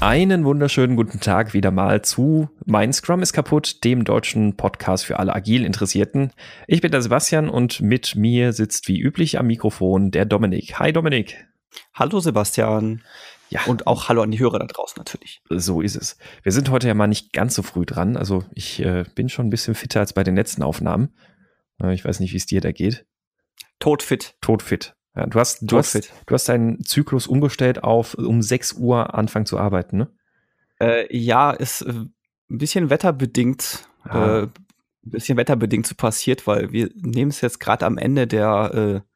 [0.00, 5.18] Einen wunderschönen guten Tag wieder mal zu Mein Scrum ist kaputt, dem deutschen Podcast für
[5.18, 6.32] alle agil Interessierten.
[6.66, 10.78] Ich bin der Sebastian und mit mir sitzt wie üblich am Mikrofon der Dominik.
[10.78, 11.46] Hi Dominik.
[11.92, 13.02] Hallo Sebastian.
[13.50, 13.60] Ja.
[13.66, 15.42] Und auch Hallo an die Hörer da draußen natürlich.
[15.50, 16.16] So ist es.
[16.42, 18.16] Wir sind heute ja mal nicht ganz so früh dran.
[18.16, 21.14] Also ich äh, bin schon ein bisschen fitter als bei den letzten Aufnahmen.
[21.82, 23.04] Äh, ich weiß nicht, wie es dir da geht.
[23.80, 24.34] Todfit.
[24.40, 24.94] Todfit.
[25.16, 29.46] Ja, du hast, du hast, du hast deinen Zyklus umgestellt auf um 6 Uhr anfangen
[29.46, 30.08] zu arbeiten, ne?
[30.80, 32.12] Äh, ja, ist äh, ein
[32.58, 34.38] bisschen wetterbedingt, ah.
[34.38, 34.50] äh, ein
[35.02, 39.09] bisschen wetterbedingt so passiert, weil wir nehmen es jetzt gerade am Ende der äh,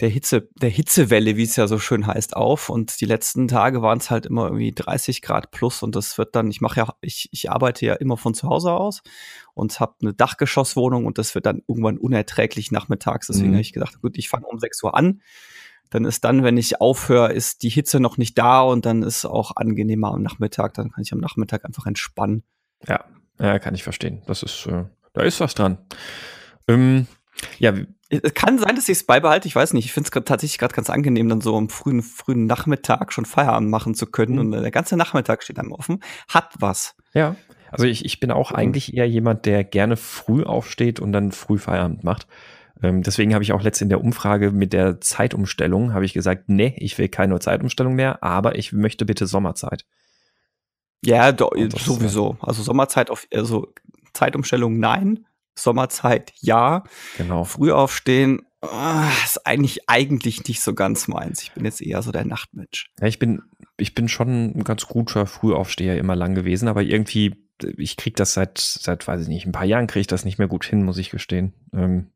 [0.00, 2.70] der Hitze, der Hitzewelle, wie es ja so schön heißt, auf.
[2.70, 6.34] Und die letzten Tage waren es halt immer irgendwie 30 Grad plus und das wird
[6.34, 9.02] dann, ich mache ja, ich, ich arbeite ja immer von zu Hause aus
[9.54, 13.26] und habe eine Dachgeschosswohnung und das wird dann irgendwann unerträglich nachmittags.
[13.26, 13.54] Deswegen mhm.
[13.54, 15.20] habe ich gedacht, gut, ich fange um 6 Uhr an.
[15.90, 19.24] Dann ist dann, wenn ich aufhöre, ist die Hitze noch nicht da und dann ist
[19.26, 20.74] auch angenehmer am Nachmittag.
[20.74, 22.44] Dann kann ich am Nachmittag einfach entspannen.
[22.86, 23.04] Ja,
[23.38, 24.22] ja, kann ich verstehen.
[24.26, 25.78] Das ist, äh, da ist was dran.
[26.68, 27.06] Ähm,
[27.58, 27.74] ja,
[28.10, 29.84] es kann sein, dass ich es beibehalte, ich weiß nicht.
[29.84, 33.70] Ich finde es tatsächlich gerade ganz angenehm, dann so am frühen, frühen Nachmittag schon Feierabend
[33.70, 34.34] machen zu können.
[34.34, 34.38] Mhm.
[34.40, 36.00] Und der ganze Nachmittag steht einem offen.
[36.28, 36.96] Hat was.
[37.14, 37.36] Ja.
[37.70, 38.56] Also ich, ich bin auch mhm.
[38.56, 42.26] eigentlich eher jemand, der gerne früh aufsteht und dann früh Feierabend macht.
[42.82, 46.48] Ähm, deswegen habe ich auch letztens in der Umfrage mit der Zeitumstellung, habe ich gesagt,
[46.48, 49.84] nee, ich will keine Zeitumstellung mehr, aber ich möchte bitte Sommerzeit.
[51.04, 52.36] Ja, do, sowieso.
[52.40, 53.72] Also Sommerzeit auf, also
[54.12, 55.26] Zeitumstellung nein.
[55.54, 56.84] Sommerzeit ja.
[57.16, 57.44] Genau.
[57.44, 61.42] Früh aufstehen oh, ist eigentlich eigentlich nicht so ganz meins.
[61.42, 62.90] Ich bin jetzt eher so der Nachtmensch.
[63.00, 63.42] Ja, ich bin
[63.76, 67.36] ich bin schon ein ganz guter Frühaufsteher immer lang gewesen, aber irgendwie
[67.76, 70.38] ich krieg das seit seit weiß ich nicht ein paar Jahren kriege ich das nicht
[70.38, 71.54] mehr gut hin, muss ich gestehen.
[71.72, 72.10] Ähm,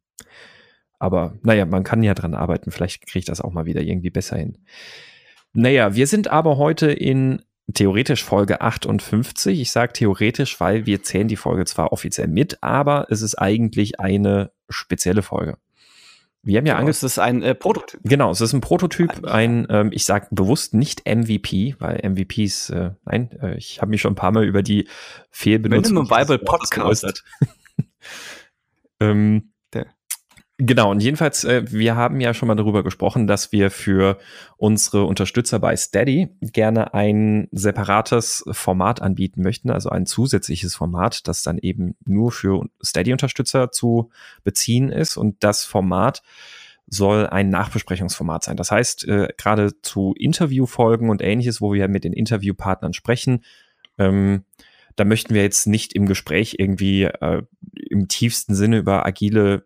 [0.99, 2.71] aber naja, man kann ja dran arbeiten.
[2.71, 4.59] Vielleicht kriege ich das auch mal wieder irgendwie besser hin.
[5.53, 7.43] Naja, wir sind aber heute in
[7.73, 9.61] theoretisch Folge 58.
[9.61, 14.01] Ich sage theoretisch, weil wir zählen die Folge zwar offiziell mit, aber es ist eigentlich
[14.01, 15.57] eine spezielle Folge.
[16.43, 17.03] Wir haben ja genau, Angst.
[17.03, 18.01] Es ist ein äh, Prototyp.
[18.05, 22.91] Genau, es ist ein Prototyp, ein, ähm, ich sage bewusst nicht MVP, weil MVPs, äh,
[23.07, 24.87] nein, äh, ich habe mich schon ein paar Mal über die
[25.31, 25.95] Fehlbenutzung.
[25.95, 27.25] Minimum Bible Podcast.
[29.01, 29.54] ähm,
[30.59, 34.19] Genau, und jedenfalls, äh, wir haben ja schon mal darüber gesprochen, dass wir für
[34.57, 41.43] unsere Unterstützer bei Steady gerne ein separates Format anbieten möchten, also ein zusätzliches Format, das
[41.43, 44.11] dann eben nur für Steady-Unterstützer zu
[44.45, 45.17] beziehen ist.
[45.17, 46.23] Und das Format
[46.87, 48.57] soll ein Nachbesprechungsformat sein.
[48.57, 53.45] Das heißt, äh, gerade zu Interviewfolgen und ähnliches, wo wir mit den Interviewpartnern sprechen,
[53.99, 54.45] ähm,
[54.95, 57.43] da möchten wir jetzt nicht im Gespräch irgendwie äh,
[57.91, 59.65] im tiefsten Sinne über agile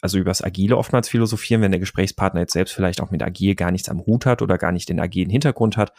[0.00, 3.70] also übers Agile oftmals philosophieren, wenn der Gesprächspartner jetzt selbst vielleicht auch mit Agil gar
[3.70, 5.92] nichts am Hut hat oder gar nicht den agilen Hintergrund hat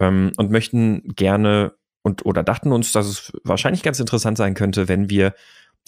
[0.00, 4.88] ähm, und möchten gerne und oder dachten uns, dass es wahrscheinlich ganz interessant sein könnte,
[4.88, 5.34] wenn wir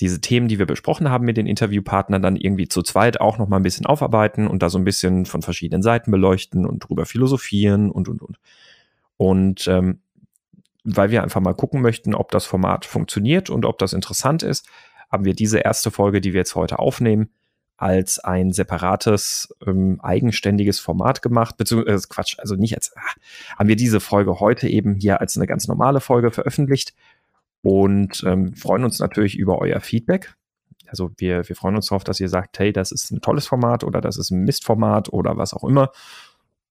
[0.00, 3.48] diese Themen, die wir besprochen haben mit den Interviewpartnern, dann irgendwie zu zweit auch noch
[3.48, 7.06] mal ein bisschen aufarbeiten und da so ein bisschen von verschiedenen Seiten beleuchten und drüber
[7.06, 8.38] philosophieren und und und.
[9.16, 10.00] Und ähm,
[10.84, 14.66] weil wir einfach mal gucken möchten, ob das Format funktioniert und ob das interessant ist,
[15.12, 17.28] haben wir diese erste Folge, die wir jetzt heute aufnehmen,
[17.76, 23.00] als ein separates, ähm, eigenständiges Format gemacht, beziehungsweise äh, Quatsch, also nicht als, ah,
[23.58, 26.94] haben wir diese Folge heute eben hier als eine ganz normale Folge veröffentlicht
[27.62, 30.34] und ähm, freuen uns natürlich über euer Feedback.
[30.86, 33.82] Also wir, wir freuen uns darauf, dass ihr sagt, hey, das ist ein tolles Format
[33.82, 35.90] oder das ist ein Mistformat oder was auch immer.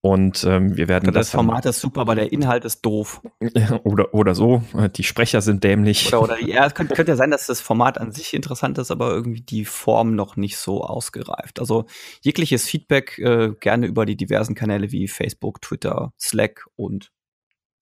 [0.04, 1.28] Und ähm, wir werden das.
[1.28, 3.22] Das Format ist super, aber der Inhalt ist doof.
[3.84, 4.62] Oder, oder so.
[4.96, 6.08] Die Sprecher sind dämlich.
[6.08, 8.90] Oder, oder ja, es könnte, könnte ja sein, dass das Format an sich interessant ist,
[8.90, 11.60] aber irgendwie die Form noch nicht so ausgereift.
[11.60, 11.86] Also
[12.20, 17.12] jegliches Feedback äh, gerne über die diversen Kanäle wie Facebook, Twitter, Slack und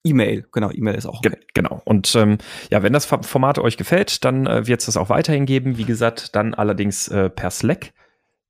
[0.03, 1.37] E-Mail, genau, E-Mail ist auch okay.
[1.53, 1.81] Genau.
[1.85, 2.37] Und ähm,
[2.71, 5.77] ja, wenn das Format euch gefällt, dann äh, wird es das auch weiterhin geben.
[5.77, 7.93] Wie gesagt, dann allerdings äh, per Slack.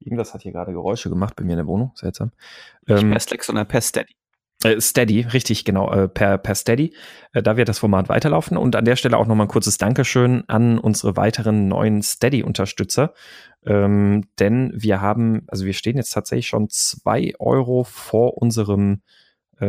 [0.01, 1.91] Irgendwas hat hier gerade Geräusche gemacht bei mir in der Wohnung.
[1.95, 2.31] Seltsam.
[2.87, 4.15] Nicht ähm, per Slack, sondern per Steady.
[4.63, 6.93] Äh, Steady, richtig, genau, äh, per, per Steady.
[7.33, 8.57] Äh, da wird das Format weiterlaufen.
[8.57, 13.13] Und an der Stelle auch nochmal ein kurzes Dankeschön an unsere weiteren neuen Steady-Unterstützer.
[13.65, 19.01] Ähm, denn wir haben, also wir stehen jetzt tatsächlich schon zwei Euro vor unserem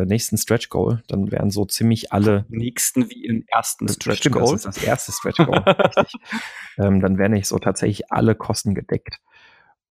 [0.06, 1.02] nächsten Stretch Goal.
[1.06, 2.46] Dann wären so ziemlich alle.
[2.48, 4.52] Nächsten wie im ersten Stretch Stimmt, Goal.
[4.52, 5.62] Das ist das erste Stretch Goal.
[6.78, 9.18] ähm, dann wären nicht so tatsächlich alle Kosten gedeckt.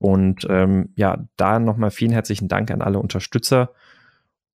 [0.02, 3.72] Und ähm, ja, da nochmal vielen herzlichen Dank an alle Unterstützer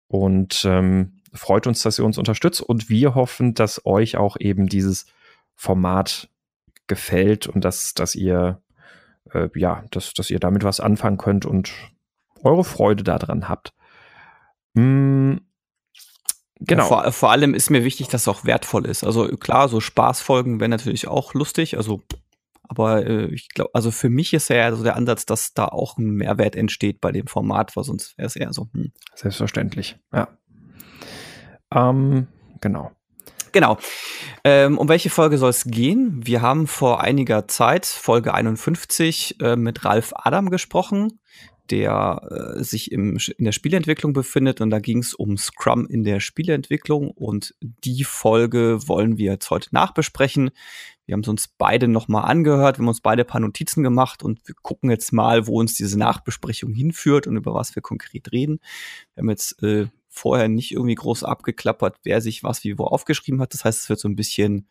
[0.08, 4.68] und ähm, freut uns, dass ihr uns unterstützt und wir hoffen, dass euch auch eben
[4.68, 5.06] dieses
[5.54, 6.30] Format
[6.88, 8.62] gefällt und dass, dass ihr
[9.34, 11.74] äh, ja, dass, dass ihr damit was anfangen könnt und
[12.42, 13.74] eure Freude daran habt.
[14.76, 15.42] Hm,
[16.66, 16.86] Genau.
[16.86, 19.04] Vor, vor, allem ist mir wichtig, dass es auch wertvoll ist.
[19.04, 21.76] Also klar, so Spaßfolgen wären natürlich auch lustig.
[21.76, 22.02] Also,
[22.74, 25.98] aber äh, ich glaube, also für mich ist ja so der Ansatz, dass da auch
[26.00, 28.68] ein Mehrwert entsteht bei dem Format, weil sonst wäre es eher so.
[28.74, 28.92] Hm.
[29.14, 30.28] Selbstverständlich, ja.
[31.72, 32.28] Ähm,
[32.62, 32.92] genau.
[33.52, 33.78] Genau.
[34.44, 36.26] Ähm, um welche Folge soll es gehen?
[36.26, 41.20] Wir haben vor einiger Zeit, Folge 51, äh, mit Ralf Adam gesprochen,
[41.70, 44.60] der äh, sich im, in der Spieleentwicklung befindet.
[44.60, 47.12] Und da ging es um Scrum in der Spieleentwicklung.
[47.12, 50.50] Und die Folge wollen wir jetzt heute nachbesprechen.
[51.06, 54.24] Wir haben es uns beide nochmal angehört, wir haben uns beide ein paar Notizen gemacht
[54.24, 58.32] und wir gucken jetzt mal, wo uns diese Nachbesprechung hinführt und über was wir konkret
[58.32, 58.60] reden.
[59.14, 63.42] Wir haben jetzt äh, vorher nicht irgendwie groß abgeklappert, wer sich was wie wo aufgeschrieben
[63.42, 63.54] hat.
[63.54, 64.68] Das heißt, es wird so ein bisschen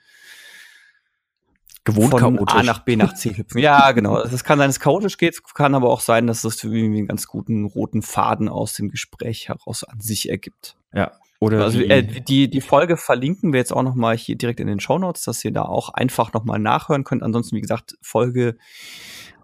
[1.85, 2.55] gewohnt von chaotisch.
[2.57, 3.61] A nach B nach C hüpfen.
[3.61, 4.15] Ja, genau.
[4.15, 6.99] Also es kann sein, dass es chaotisch geht, kann aber auch sein, dass es irgendwie
[6.99, 10.77] einen ganz guten roten Faden aus dem Gespräch heraus an sich ergibt.
[10.95, 11.13] Ja.
[11.43, 14.69] Oder also, äh, die, die Folge verlinken wir jetzt auch noch mal hier direkt in
[14.69, 17.25] den Show Notes, dass ihr da auch einfach noch mal nachhören könnt.
[17.25, 18.57] Ansonsten, wie gesagt, Folge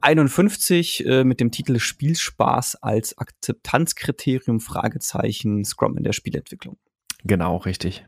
[0.00, 6.76] 51 äh, mit dem Titel Spielspaß als Akzeptanzkriterium Fragezeichen Scrum in der Spielentwicklung.
[7.24, 8.06] Genau, richtig.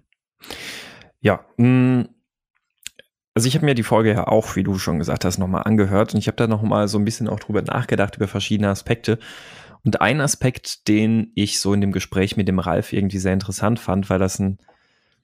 [1.20, 2.08] Ja, mh, mm,
[3.34, 6.14] also ich habe mir die Folge ja auch, wie du schon gesagt hast, nochmal angehört
[6.14, 9.19] und ich habe da nochmal so ein bisschen auch drüber nachgedacht, über verschiedene Aspekte.
[9.85, 13.79] Und ein Aspekt, den ich so in dem Gespräch mit dem Ralf irgendwie sehr interessant
[13.79, 14.59] fand, weil das ein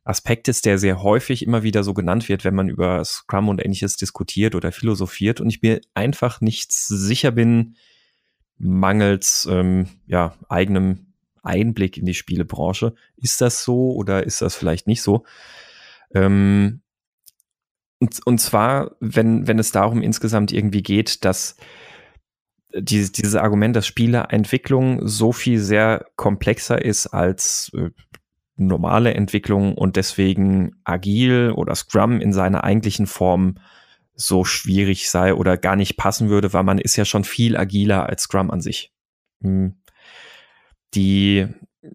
[0.05, 3.63] Aspekt ist, der sehr häufig immer wieder so genannt wird, wenn man über Scrum und
[3.63, 7.75] ähnliches diskutiert oder philosophiert und ich mir einfach nicht sicher bin,
[8.57, 11.13] mangels ähm, ja, eigenem
[11.43, 12.95] Einblick in die Spielebranche.
[13.17, 15.25] Ist das so oder ist das vielleicht nicht so?
[16.15, 16.83] Ähm,
[17.99, 21.57] und, und zwar, wenn, wenn es darum insgesamt irgendwie geht, dass
[22.79, 27.91] dieses, dieses Argument, dass Spieleentwicklung so viel sehr komplexer ist als äh,
[28.57, 33.57] normale Entwicklung und deswegen agil oder Scrum in seiner eigentlichen Form
[34.15, 38.07] so schwierig sei oder gar nicht passen würde, weil man ist ja schon viel agiler
[38.07, 38.93] als Scrum an sich.
[39.43, 39.77] Hm.
[40.95, 41.47] Die,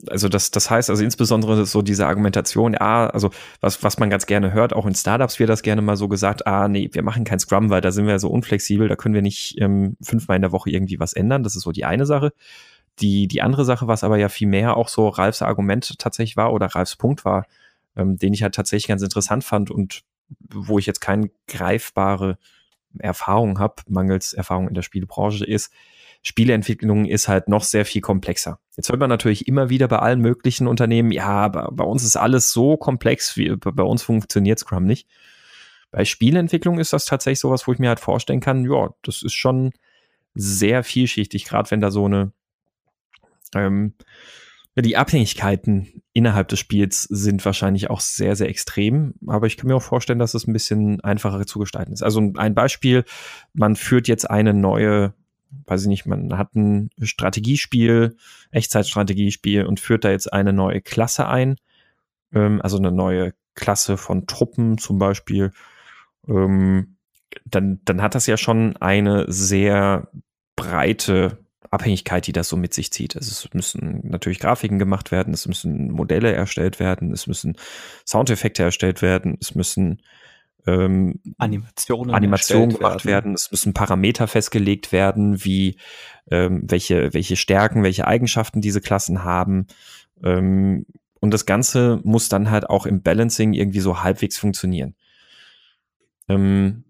[0.08, 4.26] also das, das heißt also insbesondere so diese Argumentation, ja, also was, was man ganz
[4.26, 7.24] gerne hört, auch in Startups wird das gerne mal so gesagt, ah, nee, wir machen
[7.24, 10.42] kein Scrum, weil da sind wir so unflexibel, da können wir nicht ähm, fünfmal in
[10.42, 11.44] der Woche irgendwie was ändern.
[11.44, 12.34] Das ist so die eine Sache.
[13.00, 16.54] Die, die andere Sache, was aber ja viel mehr auch so Ralfs Argument tatsächlich war
[16.54, 17.46] oder Ralfs Punkt war,
[17.96, 20.04] ähm, den ich halt tatsächlich ganz interessant fand und
[20.50, 22.38] wo ich jetzt keine greifbare
[23.00, 25.72] Erfahrung habe, mangels Erfahrung in der Spielebranche, ist,
[26.24, 28.60] Spieleentwicklung ist halt noch sehr viel komplexer.
[28.78, 32.52] Jetzt hört man natürlich immer wieder bei allen möglichen Unternehmen, ja, bei uns ist alles
[32.52, 35.08] so komplex, wie bei uns funktioniert Scrum nicht.
[35.90, 39.34] Bei Spieleentwicklung ist das tatsächlich sowas, wo ich mir halt vorstellen kann, ja, das ist
[39.34, 39.72] schon
[40.34, 42.32] sehr vielschichtig, gerade wenn da so eine
[43.56, 43.94] ähm,
[44.76, 49.76] die Abhängigkeiten innerhalb des Spiels sind wahrscheinlich auch sehr, sehr extrem, aber ich kann mir
[49.76, 52.04] auch vorstellen, dass es ein bisschen einfacher zu gestalten ist.
[52.04, 53.04] Also ein Beispiel,
[53.54, 55.14] man führt jetzt eine neue,
[55.66, 58.16] weiß ich nicht, man hat ein Strategiespiel,
[58.52, 61.58] Echtzeitstrategiespiel und führt da jetzt eine neue Klasse ein,
[62.34, 65.52] ähm, also eine neue Klasse von Truppen zum Beispiel,
[66.28, 66.98] ähm,
[67.46, 70.10] dann, dann hat das ja schon eine sehr
[70.56, 71.38] breite
[71.70, 73.16] Abhängigkeit, die das so mit sich zieht.
[73.16, 77.56] Also es müssen natürlich Grafiken gemacht werden, es müssen Modelle erstellt werden, es müssen
[78.06, 80.02] Soundeffekte erstellt werden, es müssen
[80.68, 83.32] ähm, Animationen, Animationen gemacht werden.
[83.32, 83.34] werden.
[83.34, 85.78] es müssen Parameter festgelegt werden, wie
[86.30, 89.68] ähm, welche, welche Stärken, welche Eigenschaften diese Klassen haben.
[90.24, 90.86] Ähm,
[91.20, 94.96] und das Ganze muss dann halt auch im Balancing irgendwie so halbwegs funktionieren.
[96.30, 96.84] Ähm,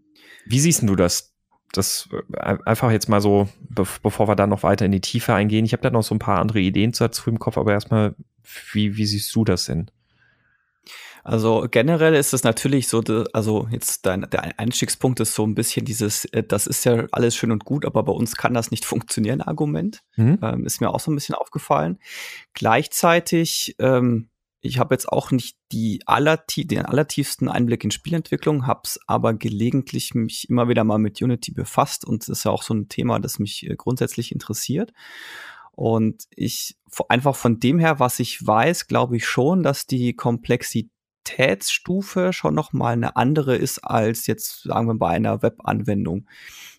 [0.46, 1.32] wie siehst du das?
[1.72, 5.66] das äh, einfach jetzt mal so, bevor wir dann noch weiter in die Tiefe eingehen.
[5.66, 8.16] Ich habe da noch so ein paar andere Ideen dazu im Kopf, aber erstmal,
[8.74, 9.90] wie, wie siehst du das denn?
[11.24, 13.02] Also generell ist es natürlich so,
[13.34, 17.36] also jetzt dein, der Einstiegspunkt ist so ein bisschen dieses, äh, das ist ja alles
[17.36, 20.02] schön und gut, aber bei uns kann das nicht funktionieren, Argument.
[20.16, 20.40] Mhm.
[20.42, 22.00] Ähm, ist mir auch so ein bisschen aufgefallen.
[22.54, 24.30] Gleichzeitig ähm,
[24.62, 29.34] ich habe jetzt auch nicht die allertie den allertiefsten Einblick in Spielentwicklung, habe es aber
[29.34, 32.88] gelegentlich mich immer wieder mal mit Unity befasst und das ist ja auch so ein
[32.88, 34.94] Thema, das mich äh, grundsätzlich interessiert.
[35.74, 36.78] Und ich
[37.10, 40.16] einfach von dem her, was ich weiß, glaube ich schon, dass die
[41.32, 46.28] Komplexitätsstufe schon noch mal eine andere ist als jetzt sagen wir bei einer Webanwendung.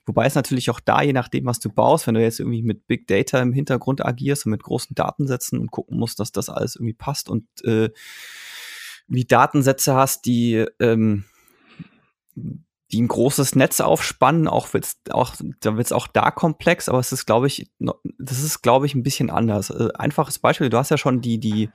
[0.05, 2.87] Wobei es natürlich auch da, je nachdem, was du baust, wenn du jetzt irgendwie mit
[2.87, 6.77] Big Data im Hintergrund agierst und mit großen Datensätzen und gucken musst, dass das alles
[6.77, 7.91] irgendwie passt und äh,
[9.07, 11.25] wie Datensätze hast, die ähm,
[12.35, 17.13] die ein großes Netz aufspannen, auch wird's auch da wird's auch da komplex, aber es
[17.13, 17.71] ist glaube ich
[18.19, 19.71] das ist glaube ich ein bisschen anders.
[19.71, 21.71] Äh, einfaches Beispiel, du hast ja schon die die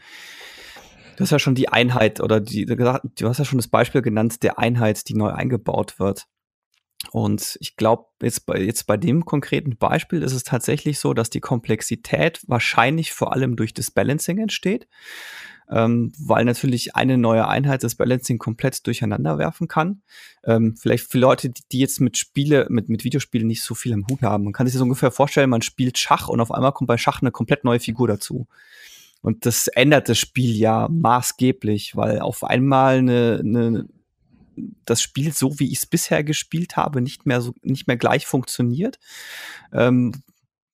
[1.18, 4.44] Du hast ja schon die Einheit oder die, du hast ja schon das Beispiel genannt
[4.44, 6.28] der Einheit, die neu eingebaut wird.
[7.12, 11.32] Und ich glaube, jetzt bei, jetzt bei dem konkreten Beispiel ist es tatsächlich so, dass
[11.32, 14.88] die Komplexität wahrscheinlich vor allem durch das Balancing entsteht,
[15.72, 20.04] ähm, weil natürlich eine neue Einheit das Balancing komplett durcheinander werfen kann.
[20.44, 24.06] Ähm, vielleicht für Leute, die, jetzt mit Spiele, mit, mit Videospielen nicht so viel am
[24.08, 24.44] Hut haben.
[24.44, 27.22] Man kann sich das ungefähr vorstellen, man spielt Schach und auf einmal kommt bei Schach
[27.22, 28.48] eine komplett neue Figur dazu.
[29.22, 33.86] Und das ändert das Spiel ja maßgeblich, weil auf einmal eine, eine
[34.86, 38.26] das Spiel, so wie ich es bisher gespielt habe, nicht mehr so, nicht mehr gleich
[38.26, 39.00] funktioniert.
[39.72, 40.14] Ähm,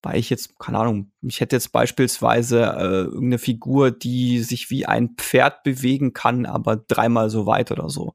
[0.01, 4.85] weil ich jetzt, keine Ahnung, ich hätte jetzt beispielsweise äh, irgendeine Figur, die sich wie
[4.85, 8.13] ein Pferd bewegen kann, aber dreimal so weit oder so.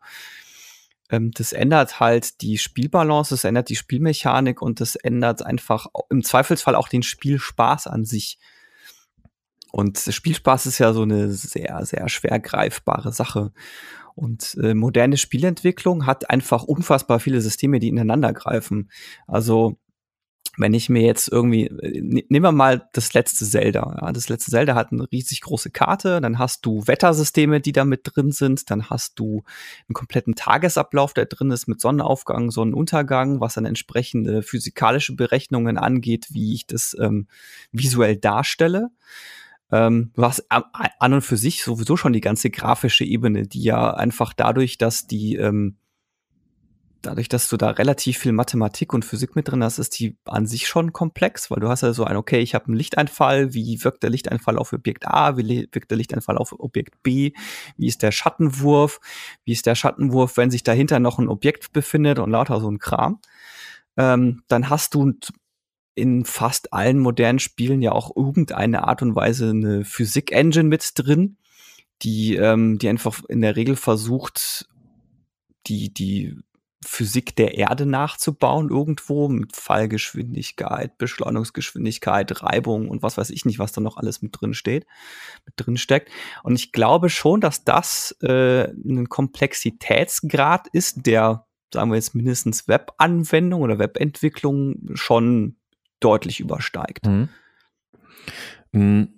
[1.10, 6.22] Ähm, das ändert halt die Spielbalance, das ändert die Spielmechanik und das ändert einfach im
[6.22, 8.38] Zweifelsfall auch den Spielspaß an sich.
[9.72, 13.52] Und Spielspaß ist ja so eine sehr, sehr schwer greifbare Sache.
[14.14, 18.90] Und äh, moderne Spielentwicklung hat einfach unfassbar viele Systeme, die ineinander greifen.
[19.26, 19.78] Also
[20.58, 23.96] wenn ich mir jetzt irgendwie, äh, nehmen wir mal das letzte Zelda.
[24.00, 27.84] Ja, das letzte Zelda hat eine riesig große Karte, dann hast du Wettersysteme, die da
[27.84, 29.44] mit drin sind, dann hast du
[29.88, 36.26] einen kompletten Tagesablauf, der drin ist mit Sonnenaufgang, Sonnenuntergang, was dann entsprechende physikalische Berechnungen angeht,
[36.30, 37.28] wie ich das ähm,
[37.70, 38.90] visuell darstelle.
[39.70, 43.92] Ähm, du hast an und für sich sowieso schon die ganze grafische Ebene, die ja
[43.92, 45.76] einfach dadurch, dass die, ähm,
[47.02, 50.46] dadurch, dass du da relativ viel Mathematik und Physik mit drin hast, ist die an
[50.46, 53.84] sich schon komplex, weil du hast ja so ein, okay, ich habe einen Lichteinfall, wie
[53.84, 57.32] wirkt der Lichteinfall auf Objekt A, wie wirkt der Lichteinfall auf Objekt B,
[57.76, 59.00] wie ist der Schattenwurf,
[59.44, 62.78] wie ist der Schattenwurf, wenn sich dahinter noch ein Objekt befindet und lauter so ein
[62.78, 63.20] Kram.
[63.96, 65.12] Ähm, dann hast du
[65.98, 71.36] in fast allen modernen Spielen ja auch irgendeine Art und Weise eine Physik-Engine mit drin,
[72.02, 74.68] die, ähm, die einfach in der Regel versucht,
[75.66, 76.38] die, die
[76.84, 83.72] Physik der Erde nachzubauen irgendwo mit Fallgeschwindigkeit, Beschleunigungsgeschwindigkeit, Reibung und was weiß ich nicht, was
[83.72, 84.86] da noch alles mit drin steht,
[85.44, 86.10] mit drin steckt.
[86.44, 92.68] Und ich glaube schon, dass das äh, ein Komplexitätsgrad ist, der, sagen wir jetzt mindestens
[92.68, 95.56] Webanwendung oder Webentwicklung schon
[96.00, 97.06] deutlich übersteigt.
[97.06, 97.28] Mhm.
[98.72, 99.08] Mhm.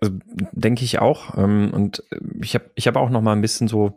[0.00, 0.18] Also,
[0.52, 1.36] denke ich auch.
[1.38, 3.96] Ähm, und äh, ich habe ich hab auch noch mal ein bisschen so,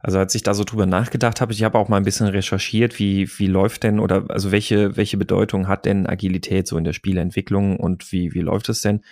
[0.00, 2.98] also als ich da so drüber nachgedacht habe, ich habe auch mal ein bisschen recherchiert,
[2.98, 6.92] wie, wie läuft denn oder also welche, welche Bedeutung hat denn Agilität so in der
[6.92, 9.02] Spieleentwicklung und wie, wie läuft es denn?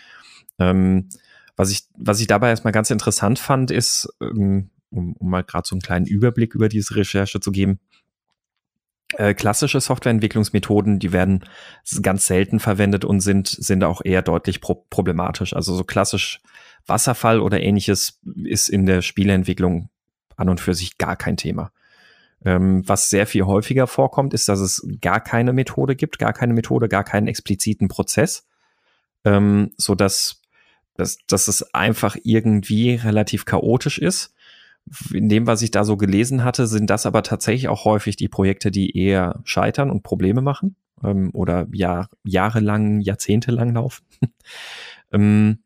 [0.59, 1.09] Ähm,
[1.57, 5.67] was ich, was ich dabei erstmal ganz interessant fand, ist, ähm, um, um mal gerade
[5.67, 7.79] so einen kleinen Überblick über diese Recherche zu geben,
[9.19, 11.45] äh, klassische Softwareentwicklungsmethoden, die werden
[12.03, 15.55] ganz selten verwendet und sind, sind auch eher deutlich pro problematisch.
[15.55, 16.41] Also so klassisch
[16.87, 19.89] Wasserfall oder ähnliches ist in der Spieleentwicklung
[20.37, 21.71] an und für sich gar kein Thema.
[22.45, 26.53] Ähm, was sehr viel häufiger vorkommt, ist, dass es gar keine Methode gibt, gar keine
[26.53, 28.47] Methode, gar keinen expliziten Prozess,
[29.25, 30.43] ähm, so dass,
[30.95, 34.34] dass, dass es einfach irgendwie relativ chaotisch ist
[35.13, 38.29] in dem, was ich da so gelesen hatte, sind das aber tatsächlich auch häufig die
[38.29, 44.05] Projekte, die eher scheitern und Probleme machen ähm, oder Jahr, jahrelang, jahrzehntelang laufen.
[45.13, 45.59] ähm,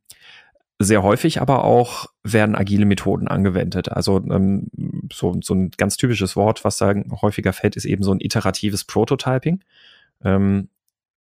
[0.80, 3.90] sehr häufig aber auch werden agile Methoden angewendet.
[3.90, 4.68] Also ähm,
[5.12, 8.84] so, so ein ganz typisches Wort, was da häufiger fällt, ist eben so ein iteratives
[8.84, 9.64] Prototyping.
[10.22, 10.68] Ähm,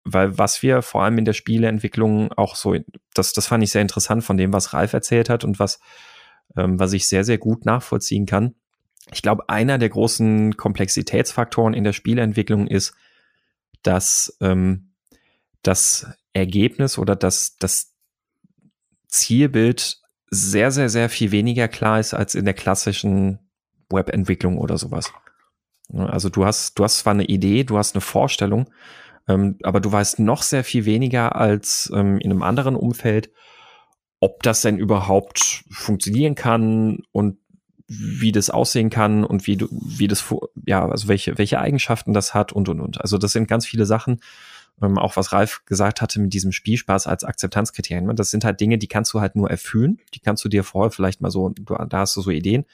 [0.05, 2.75] weil was wir vor allem in der Spieleentwicklung auch so,
[3.15, 5.79] das, das fand ich sehr interessant von dem, was Ralf erzählt hat und was
[6.57, 8.55] ähm, was ich sehr, sehr gut nachvollziehen kann.
[9.13, 12.95] Ich glaube, einer der großen Komplexitätsfaktoren in der Spieleentwicklung ist,
[13.83, 14.93] dass ähm,
[15.63, 17.93] das Ergebnis oder das, das
[19.09, 19.99] Zielbild
[20.31, 23.39] sehr, sehr, sehr viel weniger klar ist als in der klassischen
[23.91, 25.13] Webentwicklung oder sowas.
[25.93, 28.71] Also du hast, du hast zwar eine Idee, du hast eine Vorstellung,
[29.29, 33.31] ähm, aber du weißt noch sehr viel weniger als ähm, in einem anderen Umfeld,
[34.23, 37.39] ob das denn überhaupt funktionieren kann und
[37.89, 40.25] wie das aussehen kann und wie du, wie das,
[40.65, 43.01] ja, also welche, welche Eigenschaften das hat und und und.
[43.01, 44.21] Also das sind ganz viele Sachen,
[44.81, 48.07] ähm, auch was Ralf gesagt hatte mit diesem Spielspaß als Akzeptanzkriterien.
[48.07, 48.15] Ne?
[48.15, 49.99] Das sind halt Dinge, die kannst du halt nur erfüllen.
[50.15, 52.65] Die kannst du dir vorher vielleicht mal so, du, da hast du so Ideen.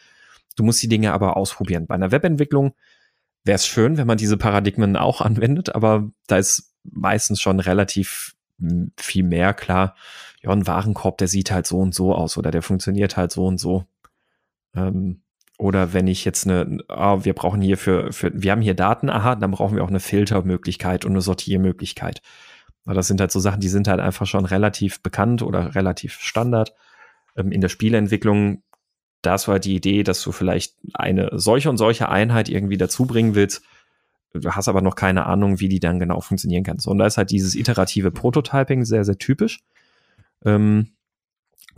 [0.55, 1.87] Du musst die Dinge aber ausprobieren.
[1.87, 2.75] Bei einer Webentwicklung
[3.45, 8.37] wäre es schön, wenn man diese Paradigmen auch anwendet, aber da ist meistens schon relativ
[8.61, 9.95] hm, viel mehr klar
[10.43, 13.47] ja, ein Warenkorb, der sieht halt so und so aus oder der funktioniert halt so
[13.47, 13.85] und so.
[14.75, 15.23] Ähm,
[15.59, 19.11] oder wenn ich jetzt eine, ah, wir brauchen hier für, für, wir haben hier Daten,
[19.11, 22.23] aha, dann brauchen wir auch eine Filtermöglichkeit und eine Sortiermöglichkeit.
[22.85, 26.75] Das sind halt so Sachen, die sind halt einfach schon relativ bekannt oder relativ Standard.
[27.37, 28.63] Ähm, in der Spieleentwicklung
[29.23, 33.35] das war die Idee, dass du vielleicht eine solche und solche Einheit irgendwie dazu bringen
[33.35, 33.63] willst.
[34.33, 36.79] Du hast aber noch keine Ahnung, wie die dann genau funktionieren kann.
[36.85, 39.61] Und da ist halt dieses iterative Prototyping sehr, sehr typisch.
[40.45, 40.93] Ähm,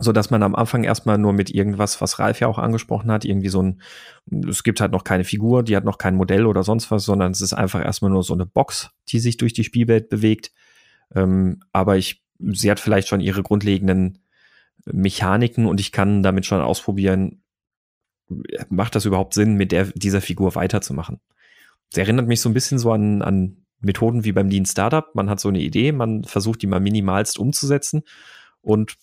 [0.01, 3.23] so dass man am Anfang erstmal nur mit irgendwas, was Ralf ja auch angesprochen hat,
[3.23, 3.81] irgendwie so ein,
[4.49, 7.31] es gibt halt noch keine Figur, die hat noch kein Modell oder sonst was, sondern
[7.31, 10.51] es ist einfach erstmal nur so eine Box, die sich durch die Spielwelt bewegt.
[11.13, 14.25] Ähm, aber ich, sie hat vielleicht schon ihre grundlegenden
[14.85, 17.43] Mechaniken und ich kann damit schon ausprobieren,
[18.69, 21.19] macht das überhaupt Sinn, mit der, dieser Figur weiterzumachen?
[21.91, 25.13] Es erinnert mich so ein bisschen so an, an Methoden wie beim Lean Startup.
[25.13, 28.03] Man hat so eine Idee, man versucht die mal minimalst umzusetzen
[28.61, 28.97] und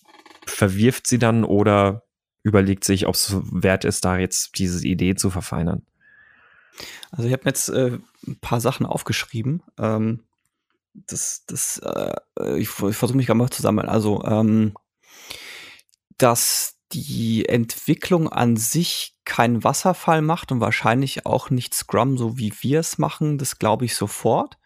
[0.45, 2.03] verwirft sie dann oder
[2.43, 5.85] überlegt sich, ob es wert ist, da jetzt diese Idee zu verfeinern.
[7.11, 9.61] Also ich habe jetzt äh, ein paar Sachen aufgeschrieben.
[9.77, 10.23] Ähm,
[10.93, 12.15] das, das, äh,
[12.57, 13.87] ich, ich versuche mich gerade mal zusammen.
[13.87, 14.73] Also ähm,
[16.17, 22.51] dass die Entwicklung an sich keinen Wasserfall macht und wahrscheinlich auch nicht Scrum, so wie
[22.61, 24.57] wir es machen, das glaube ich sofort.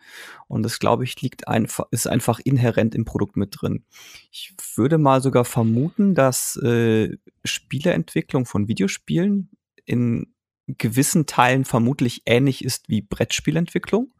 [0.48, 3.84] Und das glaube ich liegt einfach, ist einfach inhärent im Produkt mit drin.
[4.32, 9.50] Ich würde mal sogar vermuten, dass äh, Spieleentwicklung von Videospielen
[9.86, 10.34] in
[10.68, 14.14] gewissen Teilen vermutlich ähnlich ist wie Brettspielentwicklung.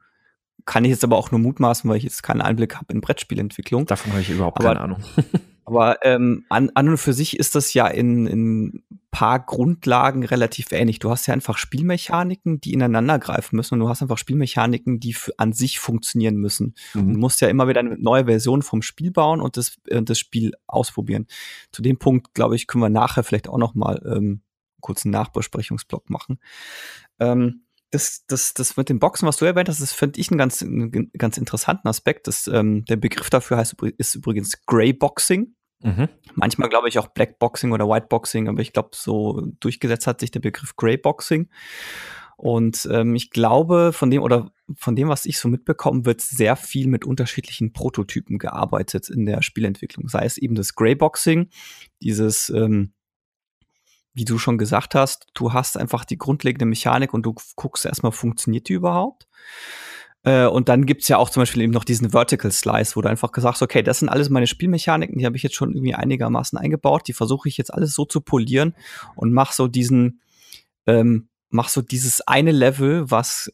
[0.66, 3.86] Kann ich jetzt aber auch nur mutmaßen, weil ich jetzt keinen Einblick habe in Brettspielentwicklung.
[3.86, 5.04] Davon habe ich überhaupt aber, keine Ahnung.
[5.66, 10.72] Aber ähm, an, an und für sich ist das ja in, in paar Grundlagen relativ
[10.72, 10.98] ähnlich.
[10.98, 15.16] Du hast ja einfach Spielmechaniken, die ineinander greifen müssen und du hast einfach Spielmechaniken, die
[15.38, 16.74] an sich funktionieren müssen.
[16.96, 17.14] Mhm.
[17.14, 20.18] Du musst ja immer wieder eine neue Version vom Spiel bauen und das, äh, das
[20.18, 21.28] Spiel ausprobieren.
[21.72, 24.42] Zu dem Punkt, glaube ich, können wir nachher vielleicht auch noch mal ähm,
[24.82, 26.40] kurz einen Nachbesprechungsblock machen.
[27.20, 30.40] Ähm, das, das, das mit den Boxen, was du erwähnt hast, das finde ich einen
[30.40, 32.28] ganz, einen ganz interessanten Aspekt.
[32.28, 35.56] Das, ähm, der Begriff dafür heißt, ist übrigens Grey Boxing.
[35.82, 36.10] Mhm.
[36.34, 40.22] Manchmal glaube ich auch Black Boxing oder White Boxing, aber ich glaube, so durchgesetzt hat
[40.22, 41.50] sich der Begriff Grey Boxing.
[42.36, 46.56] Und ähm, ich glaube, von dem oder von dem, was ich so mitbekomme, wird sehr
[46.56, 50.08] viel mit unterschiedlichen Prototypen gearbeitet in der Spielentwicklung.
[50.08, 51.50] Sei es eben das Grey Boxing,
[52.02, 52.94] dieses ähm,
[54.14, 58.12] wie du schon gesagt hast, du hast einfach die grundlegende Mechanik und du guckst erstmal,
[58.12, 59.28] funktioniert die überhaupt?
[60.24, 63.10] Äh, und dann gibt's ja auch zum Beispiel eben noch diesen Vertical Slice, wo du
[63.10, 65.96] einfach gesagt hast, okay, das sind alles meine Spielmechaniken, die habe ich jetzt schon irgendwie
[65.96, 68.76] einigermaßen eingebaut, die versuche ich jetzt alles so zu polieren
[69.16, 70.22] und mach so diesen,
[70.88, 73.52] ähm, mach so dieses eine Level, was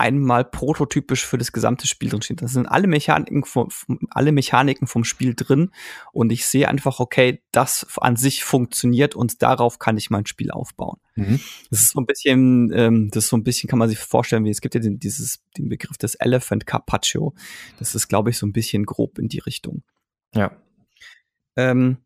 [0.00, 2.42] einmal prototypisch für das gesamte Spiel drin steht.
[2.42, 3.68] Das sind alle Mechaniken vom,
[4.10, 5.70] alle Mechaniken vom Spiel drin
[6.12, 10.50] und ich sehe einfach, okay, das an sich funktioniert und darauf kann ich mein Spiel
[10.50, 10.98] aufbauen.
[11.16, 11.38] Mhm.
[11.70, 14.44] Das ist so ein bisschen, ähm, das ist so ein bisschen, kann man sich vorstellen,
[14.44, 17.34] wie es gibt ja den, dieses, den Begriff des Elephant Carpaccio.
[17.78, 19.82] Das ist, glaube ich, so ein bisschen grob in die Richtung.
[20.34, 20.56] Ja.
[21.56, 21.98] Ähm,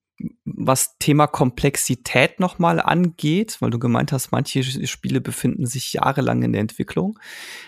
[0.45, 6.53] was Thema Komplexität nochmal angeht, weil du gemeint hast, manche Spiele befinden sich jahrelang in
[6.53, 7.19] der Entwicklung.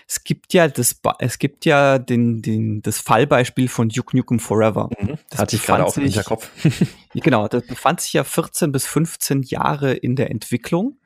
[0.07, 4.89] Es gibt ja das, es gibt ja den, den, das Fallbeispiel von Duke Nukem Forever.
[4.99, 5.17] Mhm.
[5.29, 6.49] Das hatte ich gerade auch im Hinterkopf.
[7.13, 10.97] genau, das befand sich ja 14 bis 15 Jahre in der Entwicklung.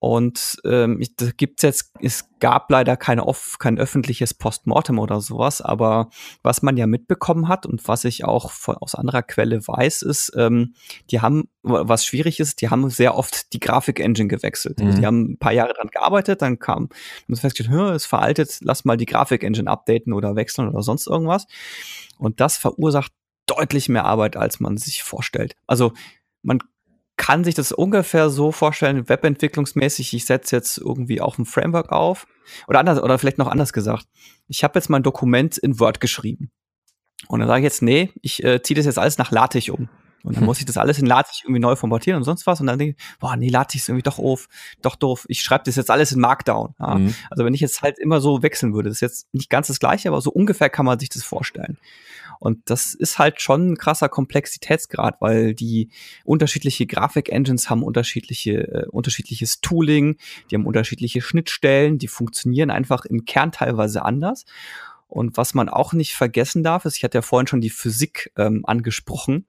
[0.00, 5.60] Und ähm, da gibt's jetzt, es gab leider keine off, kein öffentliches Postmortem oder sowas,
[5.60, 6.08] aber
[6.42, 10.32] was man ja mitbekommen hat und was ich auch von, aus anderer Quelle weiß, ist,
[10.36, 10.74] ähm,
[11.10, 14.80] die haben, was schwierig ist, die haben sehr oft die Grafik-Engine gewechselt.
[14.80, 14.86] Mhm.
[14.86, 18.58] Also die haben ein paar Jahre dran gearbeitet, dann kam, haben sie festgestellt, ist veraltet,
[18.62, 21.46] lass mal die Grafik-Engine updaten oder wechseln oder sonst irgendwas.
[22.16, 23.12] Und das verursacht
[23.44, 25.56] deutlich mehr Arbeit, als man sich vorstellt.
[25.66, 25.92] Also
[26.42, 26.60] man
[27.20, 32.26] kann sich das ungefähr so vorstellen, webentwicklungsmäßig, ich setze jetzt irgendwie auch ein Framework auf.
[32.66, 34.06] Oder anders, oder vielleicht noch anders gesagt.
[34.48, 36.50] Ich habe jetzt mein Dokument in Word geschrieben.
[37.28, 39.90] Und dann sage ich jetzt, nee, ich äh, ziehe das jetzt alles nach LaTeX um.
[40.22, 40.46] Und dann hm.
[40.46, 42.58] muss ich das alles in LaTeX irgendwie neu formatieren und sonst was.
[42.62, 44.48] Und dann denke ich, boah, nee, LaTeX ist irgendwie doch doof,
[44.80, 45.26] doch doof.
[45.28, 46.74] Ich schreibe das jetzt alles in Markdown.
[46.78, 46.94] Ja.
[46.94, 47.14] Mhm.
[47.28, 49.78] Also wenn ich jetzt halt immer so wechseln würde, das ist jetzt nicht ganz das
[49.78, 51.76] Gleiche, aber so ungefähr kann man sich das vorstellen.
[52.40, 55.90] Und das ist halt schon ein krasser Komplexitätsgrad, weil die
[56.24, 60.16] unterschiedliche Grafik-Engines haben unterschiedliche, äh, unterschiedliches Tooling,
[60.50, 64.46] die haben unterschiedliche Schnittstellen, die funktionieren einfach im Kern teilweise anders.
[65.06, 68.32] Und was man auch nicht vergessen darf, ist, ich hatte ja vorhin schon die Physik
[68.36, 69.44] ähm, angesprochen.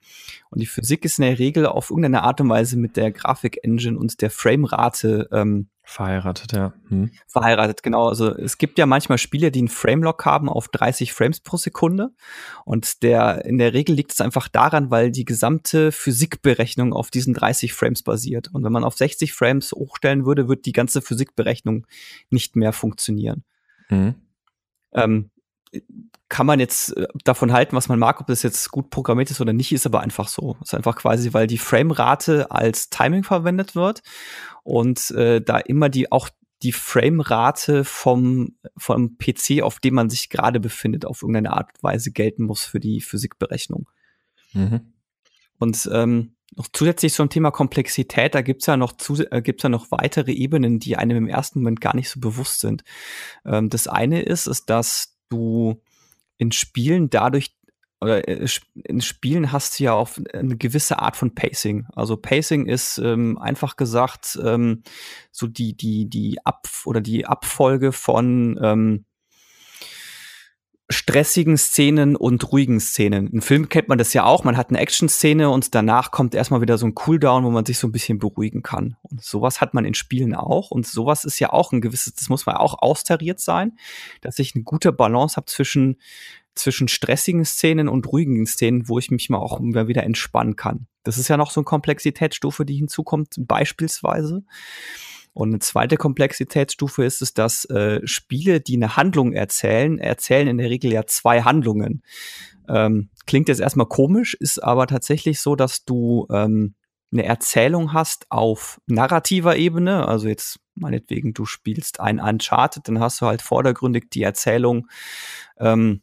[0.49, 3.97] Und die Physik ist in der Regel auf irgendeine Art und Weise mit der Grafik-Engine
[3.97, 6.71] und der Framerate ähm, Verheiratet, ja.
[6.88, 7.12] Hm.
[7.27, 8.08] Verheiratet, genau.
[8.08, 12.12] Also es gibt ja manchmal Spiele, die einen Framelock haben auf 30 Frames pro Sekunde.
[12.63, 17.34] Und der, in der Regel liegt es einfach daran, weil die gesamte Physikberechnung auf diesen
[17.34, 18.47] 30 Frames basiert.
[18.54, 21.86] Und wenn man auf 60 Frames hochstellen würde, wird die ganze Physikberechnung
[22.30, 23.43] nicht mehr funktionieren.
[23.89, 24.15] Mhm.
[24.93, 25.30] Ähm,
[26.29, 29.41] kann man jetzt äh, davon halten, was man mag, ob das jetzt gut programmiert ist
[29.41, 30.57] oder nicht, ist aber einfach so.
[30.62, 34.01] ist einfach quasi, weil die Framerate als Timing verwendet wird
[34.63, 36.29] und äh, da immer die auch
[36.63, 41.84] die Framerate vom, vom PC, auf dem man sich gerade befindet, auf irgendeine Art und
[41.84, 43.89] Weise gelten muss für die Physikberechnung.
[44.53, 44.93] Mhm.
[45.57, 49.69] Und ähm, noch zusätzlich zum Thema Komplexität, da gibt's ja noch zu, äh, gibt's ja
[49.69, 52.84] noch weitere Ebenen, die einem im ersten Moment gar nicht so bewusst sind.
[53.45, 55.82] Ähm, das eine ist, ist, dass du
[56.38, 57.56] in Spielen dadurch
[58.02, 61.86] oder äh, in Spielen hast du ja auch eine gewisse Art von Pacing.
[61.96, 64.84] Also Pacing ist ähm, einfach gesagt ähm,
[65.32, 69.06] so die die die Ab oder die Abfolge von ähm,
[70.91, 73.27] stressigen Szenen und ruhigen Szenen.
[73.27, 74.43] Im Film kennt man das ja auch.
[74.43, 77.77] Man hat eine Action-Szene und danach kommt erstmal wieder so ein Cooldown, wo man sich
[77.77, 78.95] so ein bisschen beruhigen kann.
[79.01, 80.71] Und sowas hat man in Spielen auch.
[80.71, 83.77] Und sowas ist ja auch ein gewisses, das muss man auch austariert sein,
[84.21, 85.97] dass ich eine gute Balance habe zwischen,
[86.56, 90.88] zwischen stressigen Szenen und ruhigen Szenen, wo ich mich mal auch immer wieder entspannen kann.
[91.04, 94.43] Das ist ja noch so eine Komplexitätsstufe, die hinzukommt, beispielsweise.
[95.34, 100.58] Und eine zweite Komplexitätsstufe ist es, dass äh, Spiele, die eine Handlung erzählen, erzählen in
[100.58, 102.04] der Regel ja zwei Handlungen.
[102.67, 106.76] Ähm, klingt jetzt erstmal komisch, ist aber tatsächlich so, dass du ähm,
[107.12, 113.22] eine Erzählung hast auf narrativer Ebene, also jetzt meinetwegen, du spielst ein Uncharted, dann hast
[113.22, 114.88] du halt vordergründig die Erzählung,
[115.60, 116.02] ähm,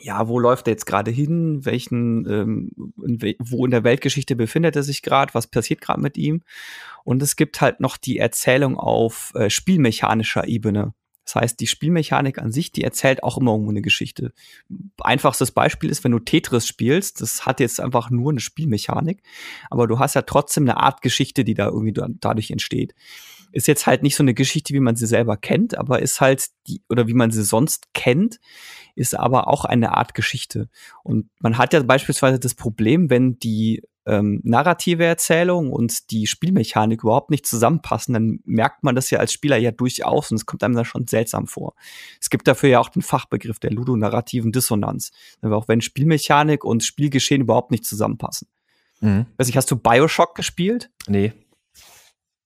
[0.00, 1.64] ja, wo läuft er jetzt gerade hin?
[1.64, 2.70] Welchen, ähm,
[3.04, 5.34] in we wo in der Weltgeschichte befindet er sich gerade?
[5.34, 6.42] Was passiert gerade mit ihm?
[7.04, 10.94] Und es gibt halt noch die Erzählung auf äh, spielmechanischer Ebene.
[11.24, 14.32] Das heißt, die Spielmechanik an sich, die erzählt auch immer irgendwo eine Geschichte.
[15.00, 19.22] Einfachstes Beispiel ist, wenn du Tetris spielst, das hat jetzt einfach nur eine Spielmechanik,
[19.70, 22.94] aber du hast ja trotzdem eine Art Geschichte, die da irgendwie dadurch entsteht.
[23.52, 26.46] Ist jetzt halt nicht so eine Geschichte, wie man sie selber kennt, aber ist halt
[26.66, 28.40] die, oder wie man sie sonst kennt,
[28.94, 30.68] ist aber auch eine Art Geschichte.
[31.02, 37.02] Und man hat ja beispielsweise das Problem, wenn die ähm, narrative Erzählung und die Spielmechanik
[37.02, 40.64] überhaupt nicht zusammenpassen, dann merkt man das ja als Spieler ja durchaus und es kommt
[40.64, 41.74] einem da schon seltsam vor.
[42.20, 45.12] Es gibt dafür ja auch den Fachbegriff der ludonarrativen Dissonanz,
[45.42, 48.48] auch wenn Spielmechanik und Spielgeschehen überhaupt nicht zusammenpassen.
[49.00, 49.26] Mhm.
[49.36, 50.90] Weiß ich, hast du Bioshock gespielt?
[51.06, 51.32] Nee.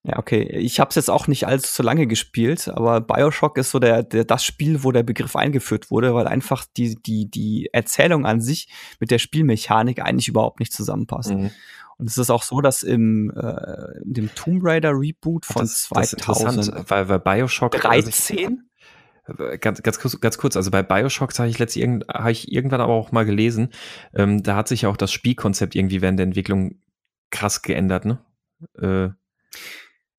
[0.06, 0.42] Ja, okay.
[0.58, 4.04] Ich habe es jetzt auch nicht allzu so lange gespielt, aber Bioshock ist so der,
[4.04, 8.40] der das Spiel, wo der Begriff eingeführt wurde, weil einfach die die die Erzählung an
[8.40, 8.68] sich
[9.00, 11.32] mit der Spielmechanik eigentlich überhaupt nicht zusammenpasst.
[11.32, 11.50] Mhm.
[11.98, 16.58] Und es ist auch so, dass im äh, dem Tomb Raider Reboot von das, 2000
[16.58, 18.62] das weil, weil Bioshock 13
[19.24, 22.28] also ich, ganz, ganz, kurz, ganz kurz, also bei Bioshock habe ich letztlich irgend, hab
[22.28, 23.70] ich irgendwann aber auch mal gelesen,
[24.14, 26.76] ähm, da hat sich ja auch das Spielkonzept irgendwie während der Entwicklung
[27.30, 28.20] krass geändert, ne?
[28.78, 29.08] Äh,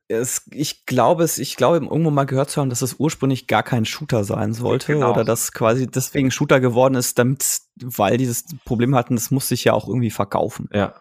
[0.09, 3.63] es, ich glaube es, ich glaube irgendwo mal gehört zu haben, dass es ursprünglich gar
[3.63, 5.11] kein Shooter sein sollte genau.
[5.11, 9.65] oder dass quasi deswegen Shooter geworden ist, damit, weil dieses Problem hatten, das muss sich
[9.65, 10.69] ja auch irgendwie verkaufen.
[10.73, 10.95] Ja,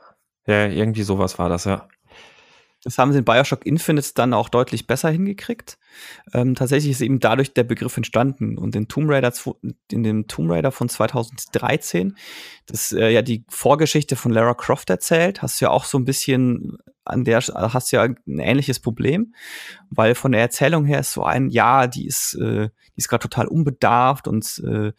[0.46, 1.88] ja, irgendwie sowas war das ja.
[2.86, 5.76] Das haben sie in Bioshock Infinite dann auch deutlich besser hingekriegt.
[6.32, 8.56] Ähm, tatsächlich ist eben dadurch der Begriff entstanden.
[8.56, 9.32] Und in Tomb Raider,
[9.90, 12.16] in dem Tomb Raider von 2013,
[12.66, 16.04] das äh, ja die Vorgeschichte von Lara Croft erzählt, hast du ja auch so ein
[16.04, 19.34] bisschen an der hast du ja ein ähnliches Problem,
[19.90, 23.22] weil von der Erzählung her ist so ein, ja, die ist, äh, die ist gerade
[23.22, 24.92] total unbedarft und äh,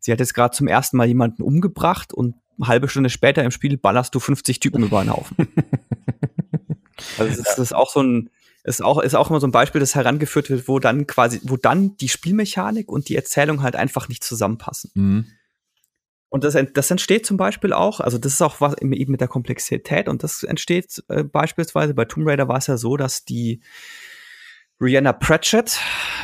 [0.00, 3.50] sie hat jetzt gerade zum ersten Mal jemanden umgebracht und eine halbe Stunde später im
[3.50, 5.36] Spiel ballerst du 50 Typen über den Haufen.
[7.18, 8.30] also das ist auch so ein,
[8.64, 11.56] ist auch, ist auch immer so ein Beispiel, das herangeführt wird, wo dann quasi, wo
[11.56, 14.90] dann die Spielmechanik und die Erzählung halt einfach nicht zusammenpassen.
[14.94, 15.26] Mhm.
[16.28, 19.28] Und das, das entsteht zum Beispiel auch, also das ist auch was eben mit der
[19.28, 23.60] Komplexität und das entsteht äh, beispielsweise bei Tomb Raider war es ja so, dass die
[24.80, 25.78] Rihanna Pratchett,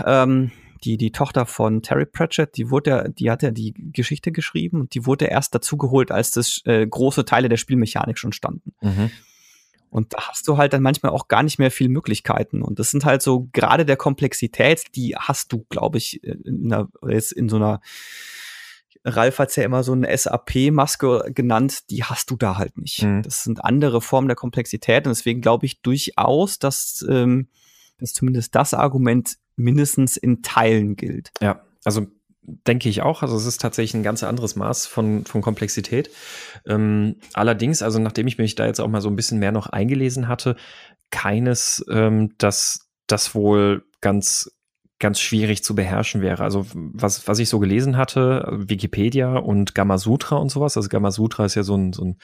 [0.04, 0.50] ähm,
[0.84, 4.80] die, die Tochter von Terry Pratchett, die wurde ja, die hat ja die Geschichte geschrieben
[4.80, 8.74] und die wurde erst dazugeholt, als das äh, große Teile der Spielmechanik schon standen.
[8.80, 9.10] Mhm.
[9.92, 12.62] Und da hast du halt dann manchmal auch gar nicht mehr viel Möglichkeiten.
[12.62, 16.88] Und das sind halt so gerade der Komplexität, die hast du, glaube ich, in, einer,
[17.06, 17.82] jetzt in so einer
[19.04, 23.02] Ralf hat's ja immer so eine SAP-Maske genannt, die hast du da halt nicht.
[23.02, 23.22] Mhm.
[23.22, 27.48] Das sind andere Formen der Komplexität und deswegen glaube ich durchaus, dass, ähm,
[27.98, 31.32] dass zumindest das Argument mindestens in Teilen gilt.
[31.42, 32.06] Ja, also
[32.42, 33.22] denke ich auch.
[33.22, 36.10] Also es ist tatsächlich ein ganz anderes Maß von, von Komplexität.
[36.66, 39.68] Ähm, allerdings, also nachdem ich mich da jetzt auch mal so ein bisschen mehr noch
[39.68, 40.56] eingelesen hatte,
[41.10, 44.50] keines, ähm, dass das wohl ganz
[44.98, 46.44] ganz schwierig zu beherrschen wäre.
[46.44, 50.76] Also was, was ich so gelesen hatte, Wikipedia und Gamasutra und sowas.
[50.76, 52.18] Also Gamasutra ist ja so ein, so ein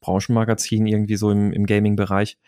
[0.00, 2.38] Branchenmagazin irgendwie so im, im Gaming-Bereich.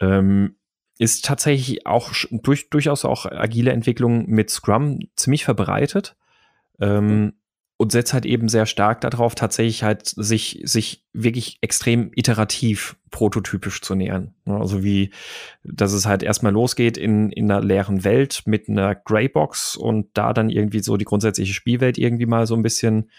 [0.00, 0.56] Ähm,
[0.98, 6.16] ist tatsächlich auch durch, durchaus auch agile Entwicklung mit Scrum ziemlich verbreitet.
[6.80, 7.34] Ähm,
[7.82, 13.82] und setzt halt eben sehr stark darauf, tatsächlich halt sich, sich wirklich extrem iterativ prototypisch
[13.82, 14.34] zu nähern.
[14.44, 15.10] Also wie,
[15.64, 20.32] dass es halt erstmal losgeht in, in einer leeren Welt mit einer Greybox und da
[20.32, 23.10] dann irgendwie so die grundsätzliche Spielwelt irgendwie mal so ein bisschen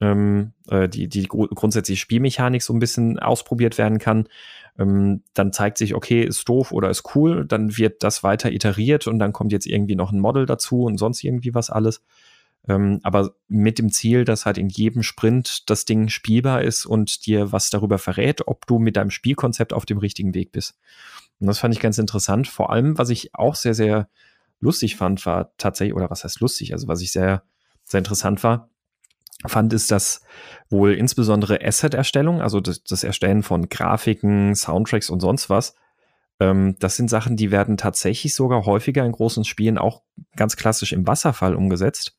[0.00, 4.28] ähm, äh, die, die grundsätzliche Spielmechanik so ein bisschen ausprobiert werden kann.
[4.78, 9.06] Ähm, dann zeigt sich, okay, ist doof oder ist cool, dann wird das weiter iteriert
[9.06, 12.02] und dann kommt jetzt irgendwie noch ein Model dazu und sonst irgendwie was alles.
[12.68, 17.26] Ähm, aber mit dem Ziel, dass halt in jedem Sprint das Ding spielbar ist und
[17.26, 20.78] dir was darüber verrät, ob du mit deinem Spielkonzept auf dem richtigen Weg bist.
[21.40, 22.46] Und das fand ich ganz interessant.
[22.46, 24.08] Vor allem, was ich auch sehr, sehr
[24.60, 27.42] lustig fand, war tatsächlich, oder was heißt lustig, also was ich sehr,
[27.84, 28.68] sehr interessant war,
[29.46, 30.20] fand, ist, dass
[30.68, 35.74] wohl insbesondere Asset-Erstellung, also das, das, Erstellen von Grafiken, Soundtracks und sonst was,
[36.40, 40.02] ähm, das sind Sachen, die werden tatsächlich sogar häufiger in großen Spielen auch
[40.36, 42.17] ganz klassisch im Wasserfall umgesetzt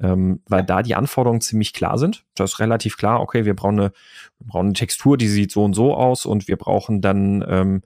[0.00, 2.24] ähm, weil da die Anforderungen ziemlich klar sind.
[2.34, 3.92] Das ist relativ klar, okay, wir brauchen eine,
[4.38, 7.82] wir brauchen eine Textur, die sieht so und so aus und wir brauchen dann, ähm,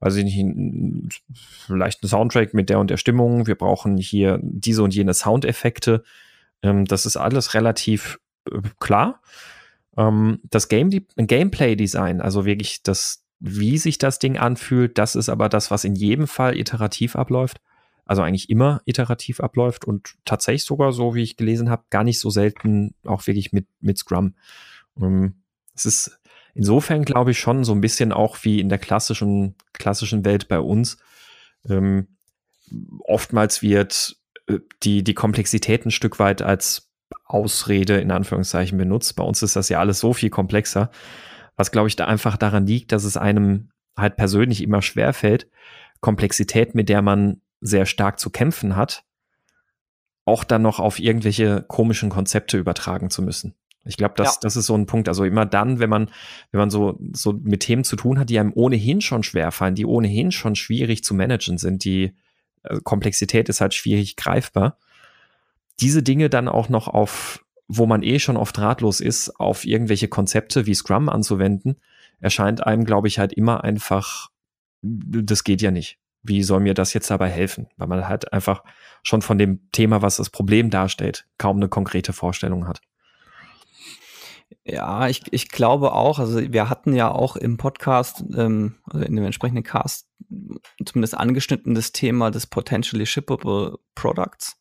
[0.00, 1.22] weiß ich nicht,
[1.66, 6.04] vielleicht einen Soundtrack mit der und der Stimmung, wir brauchen hier diese und jene Soundeffekte.
[6.62, 9.22] Ähm, das ist alles relativ äh, klar.
[9.96, 15.48] Ähm, das Game Gameplay-Design, also wirklich das, wie sich das Ding anfühlt, das ist aber
[15.48, 17.60] das, was in jedem Fall iterativ abläuft
[18.06, 22.20] also eigentlich immer iterativ abläuft und tatsächlich sogar, so wie ich gelesen habe, gar nicht
[22.20, 24.34] so selten auch wirklich mit, mit Scrum.
[25.00, 25.34] Ähm,
[25.74, 26.20] es ist
[26.54, 30.60] insofern, glaube ich, schon so ein bisschen auch wie in der klassischen, klassischen Welt bei
[30.60, 30.98] uns.
[31.68, 32.08] Ähm,
[33.00, 36.90] oftmals wird äh, die, die Komplexität ein Stück weit als
[37.24, 39.16] Ausrede in Anführungszeichen benutzt.
[39.16, 40.90] Bei uns ist das ja alles so viel komplexer,
[41.56, 45.48] was glaube ich da einfach daran liegt, dass es einem halt persönlich immer schwer fällt,
[46.00, 49.04] Komplexität, mit der man sehr stark zu kämpfen hat,
[50.24, 53.54] auch dann noch auf irgendwelche komischen Konzepte übertragen zu müssen.
[53.86, 54.38] Ich glaube, das, ja.
[54.42, 55.08] das ist so ein Punkt.
[55.08, 56.10] Also immer dann, wenn man,
[56.50, 59.84] wenn man so, so mit Themen zu tun hat, die einem ohnehin schon schwerfallen, die
[59.84, 62.14] ohnehin schon schwierig zu managen sind, die
[62.62, 64.78] äh, Komplexität ist halt schwierig greifbar.
[65.80, 70.08] Diese Dinge dann auch noch auf, wo man eh schon oft ratlos ist, auf irgendwelche
[70.08, 71.76] Konzepte wie Scrum anzuwenden,
[72.20, 74.30] erscheint einem, glaube ich, halt immer einfach,
[74.80, 77.68] das geht ja nicht wie soll mir das jetzt dabei helfen?
[77.76, 78.64] Weil man halt einfach
[79.02, 82.80] schon von dem Thema, was das Problem darstellt, kaum eine konkrete Vorstellung hat.
[84.64, 89.14] Ja, ich, ich glaube auch, also wir hatten ja auch im Podcast, ähm, also in
[89.14, 90.08] dem entsprechenden Cast,
[90.84, 94.56] zumindest angeschnitten das Thema des Potentially Shippable Products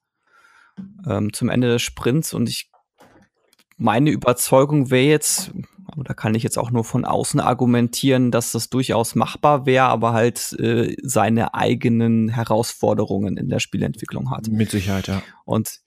[1.07, 2.69] ähm, zum Ende des Sprints und ich
[3.77, 5.51] meine Überzeugung wäre jetzt,
[5.95, 10.13] da kann ich jetzt auch nur von außen argumentieren, dass das durchaus machbar wäre, aber
[10.13, 14.47] halt äh, seine eigenen Herausforderungen in der Spielentwicklung hat.
[14.47, 15.21] Mit Sicherheit, ja.
[15.45, 15.79] Und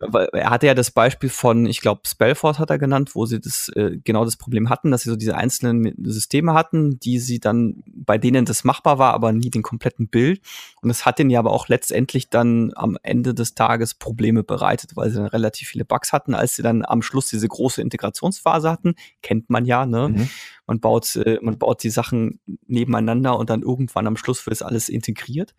[0.00, 3.70] er hatte ja das Beispiel von, ich glaube, Spellforce hat er genannt, wo sie das
[3.76, 7.82] äh, genau das Problem hatten, dass sie so diese einzelnen Systeme hatten, die sie dann,
[7.86, 10.40] bei denen das machbar war, aber nie den kompletten Bild.
[10.82, 14.96] Und es hat denen ja aber auch letztendlich dann am Ende des Tages Probleme bereitet,
[14.96, 18.70] weil sie dann relativ viele Bugs hatten, als sie dann am Schluss diese große Integrationsphase
[18.70, 18.94] hatten.
[19.22, 20.08] Kennt man ja, ne?
[20.08, 20.28] Mhm.
[20.66, 24.62] Man baut, äh, man baut die Sachen nebeneinander und dann irgendwann am Schluss wird es
[24.62, 25.54] alles integriert.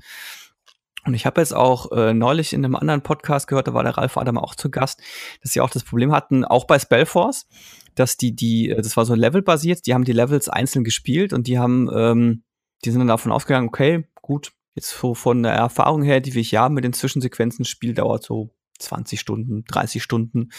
[1.06, 3.98] Und ich habe jetzt auch äh, neulich in einem anderen Podcast gehört, da war der
[3.98, 5.02] Ralf Adam auch zu Gast,
[5.42, 7.48] dass sie auch das Problem hatten, auch bei Spellforce,
[7.94, 11.48] dass die, die, äh, das war so levelbasiert, die haben die Levels einzeln gespielt und
[11.48, 12.44] die haben, ähm,
[12.84, 16.42] die sind dann davon ausgegangen, okay, gut, jetzt so von der Erfahrung her, die wir
[16.42, 20.50] hier haben mit den Zwischensequenzen, Spiel dauert so 20 Stunden, 30 Stunden,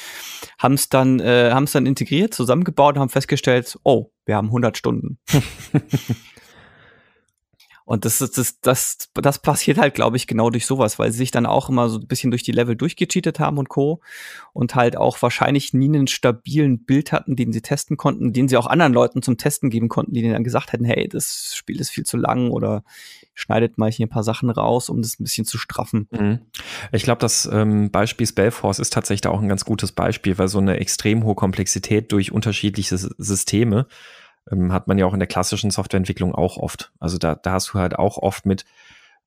[0.59, 4.47] haben es dann, äh, haben es dann integriert, zusammengebaut und haben festgestellt, oh, wir haben
[4.47, 5.19] 100 Stunden.
[7.87, 11.19] Und das ist das, das, das passiert halt, glaube ich, genau durch sowas, weil sie
[11.19, 14.01] sich dann auch immer so ein bisschen durch die Level durchgecheatet haben und Co.
[14.53, 18.57] Und halt auch wahrscheinlich nie einen stabilen Bild hatten, den sie testen konnten, den sie
[18.57, 21.81] auch anderen Leuten zum Testen geben konnten, die denen dann gesagt hätten, hey, das Spiel
[21.81, 22.83] ist viel zu lang oder
[23.35, 26.09] schneidet mal hier ein paar Sachen raus, um das ein bisschen zu straffen.
[26.11, 26.41] Mhm.
[26.91, 30.59] Ich glaube, das ähm, Beispiel Spellforce ist tatsächlich auch ein ganz gutes Beispiel, weil so
[30.59, 33.87] eine extrem hohe Komplexität durch unterschiedliche Systeme
[34.51, 36.93] ähm, hat man ja auch in der klassischen Softwareentwicklung auch oft.
[36.99, 38.65] Also da, da hast du halt auch oft mit,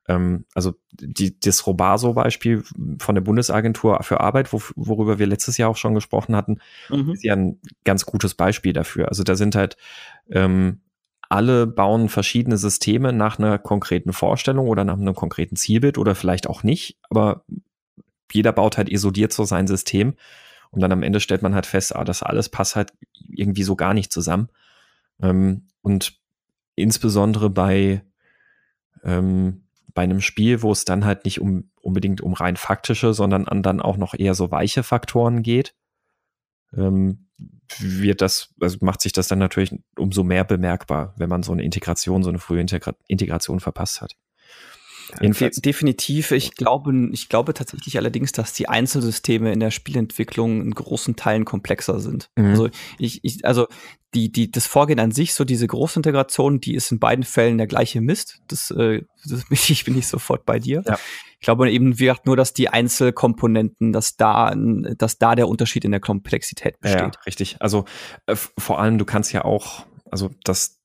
[0.08, 2.64] ähm, also die, das Robaso-Beispiel
[2.98, 7.12] von der Bundesagentur für Arbeit, wo, worüber wir letztes Jahr auch schon gesprochen hatten, mhm.
[7.12, 9.08] ist ja ein ganz gutes Beispiel dafür.
[9.08, 9.76] Also da sind halt
[10.30, 10.80] ähm,
[11.28, 16.48] alle bauen verschiedene Systeme nach einer konkreten Vorstellung oder nach einem konkreten Zielbild oder vielleicht
[16.48, 17.44] auch nicht, aber
[18.32, 20.14] jeder baut halt isoliert so sein System
[20.70, 22.92] und dann am Ende stellt man halt fest, ah, das alles passt halt
[23.28, 24.48] irgendwie so gar nicht zusammen.
[25.22, 26.18] Ähm, und
[26.74, 28.02] insbesondere bei,
[29.04, 33.46] ähm, bei einem Spiel, wo es dann halt nicht um, unbedingt um rein faktische, sondern
[33.46, 35.74] an dann auch noch eher so weiche Faktoren geht,
[36.76, 37.26] ähm,
[37.78, 41.62] wird das, also macht sich das dann natürlich umso mehr bemerkbar, wenn man so eine
[41.62, 44.16] Integration, so eine frühe Integra Integration verpasst hat.
[45.20, 46.30] Definitiv.
[46.32, 51.44] Ich glaube, ich glaube tatsächlich allerdings, dass die Einzelsysteme in der Spielentwicklung in großen Teilen
[51.44, 52.30] komplexer sind.
[52.36, 52.46] Mhm.
[52.46, 52.68] Also
[52.98, 53.66] ich, ich, also
[54.14, 57.66] die, die, das Vorgehen an sich, so diese Großintegration, die ist in beiden Fällen der
[57.66, 58.40] gleiche Mist.
[58.48, 60.82] Das, äh, das ich bin ich sofort bei dir.
[60.86, 60.98] Ja.
[61.38, 65.84] Ich glaube eben, wie gesagt, nur, dass die Einzelkomponenten, dass da, dass da der Unterschied
[65.84, 67.00] in der Komplexität besteht.
[67.00, 67.56] Ja, richtig.
[67.60, 67.84] Also
[68.26, 70.79] äh, vor allem, du kannst ja auch, also das,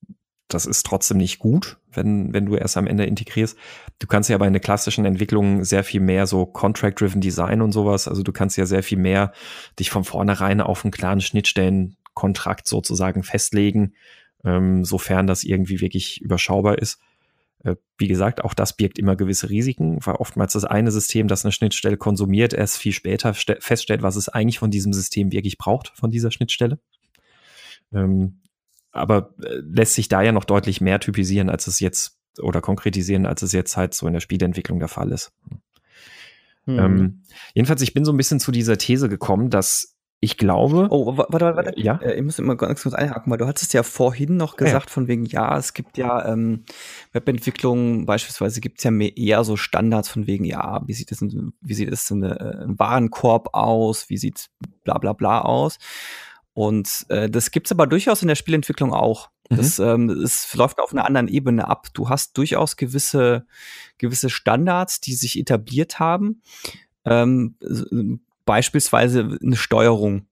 [0.47, 3.57] das ist trotzdem nicht gut, wenn, wenn du erst am Ende integrierst.
[3.99, 8.07] Du kannst ja bei einer klassischen Entwicklung sehr viel mehr so Contract-Driven Design und sowas.
[8.07, 9.33] Also du kannst ja sehr viel mehr
[9.79, 13.95] dich von vornherein auf einen klaren Schnittstellenkontrakt sozusagen festlegen,
[14.43, 16.99] ähm, sofern das irgendwie wirklich überschaubar ist.
[17.63, 21.43] Äh, wie gesagt, auch das birgt immer gewisse Risiken, weil oftmals das eine System, das
[21.43, 25.91] eine Schnittstelle konsumiert, erst viel später feststellt, was es eigentlich von diesem System wirklich braucht,
[25.95, 26.77] von dieser Schnittstelle.
[27.91, 28.41] Ähm,
[28.95, 33.25] aber äh, lässt sich da ja noch deutlich mehr typisieren, als es jetzt oder konkretisieren,
[33.25, 35.31] als es jetzt halt so in der Spielentwicklung der Fall ist.
[36.65, 36.79] Mhm.
[36.79, 40.87] Ähm, jedenfalls, ich bin so ein bisschen zu dieser These gekommen, dass ich glaube.
[40.89, 41.77] Oh, warte, warte, warte.
[41.77, 41.97] Äh, ja.
[42.01, 44.93] Äh, ich muss immer ganz kurz einhaken, weil du hattest ja vorhin noch gesagt, ja.
[44.93, 46.63] von wegen, ja, es gibt ja ähm,
[47.11, 51.21] Webentwicklung, beispielsweise gibt es ja mehr, eher so Standards von wegen, ja, wie sieht es
[51.21, 54.47] in, wie sieht es in, äh, im Warenkorb aus, wie sieht
[54.83, 55.77] bla bla bla aus.
[56.55, 59.29] Und äh, das gibt's aber durchaus in der Spielentwicklung auch.
[59.49, 59.57] Mhm.
[59.57, 61.87] Das ähm, es läuft auf einer anderen Ebene ab.
[61.93, 63.45] Du hast durchaus gewisse,
[63.97, 66.41] gewisse Standards, die sich etabliert haben.
[67.03, 67.55] Ähm,
[68.45, 70.27] beispielsweise eine Steuerung.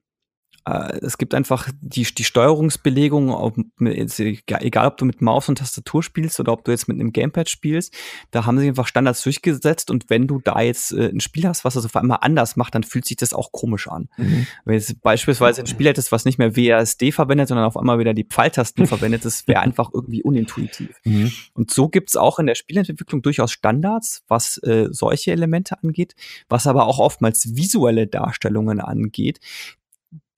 [0.65, 6.03] Äh, es gibt einfach die, die Steuerungsbelegung, ob, egal ob du mit Maus und Tastatur
[6.03, 7.93] spielst oder ob du jetzt mit einem Gamepad spielst,
[8.31, 11.65] da haben sie einfach Standards durchgesetzt und wenn du da jetzt äh, ein Spiel hast,
[11.65, 14.09] was das auf einmal anders macht, dann fühlt sich das auch komisch an.
[14.17, 14.47] Mhm.
[14.65, 18.13] Wenn jetzt beispielsweise ein Spiel hättest, was nicht mehr WASD verwendet, sondern auf einmal wieder
[18.13, 20.95] die Pfeiltasten verwendet, das wäre einfach irgendwie unintuitiv.
[21.03, 21.31] Mhm.
[21.53, 26.15] Und so gibt's auch in der Spielentwicklung durchaus Standards, was äh, solche Elemente angeht,
[26.47, 29.39] was aber auch oftmals visuelle Darstellungen angeht,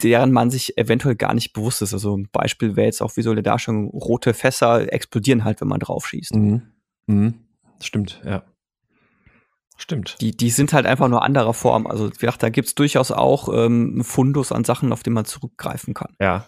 [0.03, 1.93] deren man sich eventuell gar nicht bewusst ist.
[1.93, 6.07] Also ein Beispiel wäre jetzt auch visuelle Darstellung, rote Fässer explodieren halt, wenn man drauf
[6.07, 6.35] schießt.
[6.35, 6.61] Mhm.
[7.07, 7.33] Mhm.
[7.79, 8.43] Stimmt, ja.
[9.77, 10.17] Stimmt.
[10.21, 11.85] Die, die sind halt einfach nur anderer Form.
[11.85, 15.25] Also wie gesagt, da gibt's durchaus auch ähm, einen Fundus an Sachen, auf den man
[15.25, 16.15] zurückgreifen kann.
[16.19, 16.47] Ja.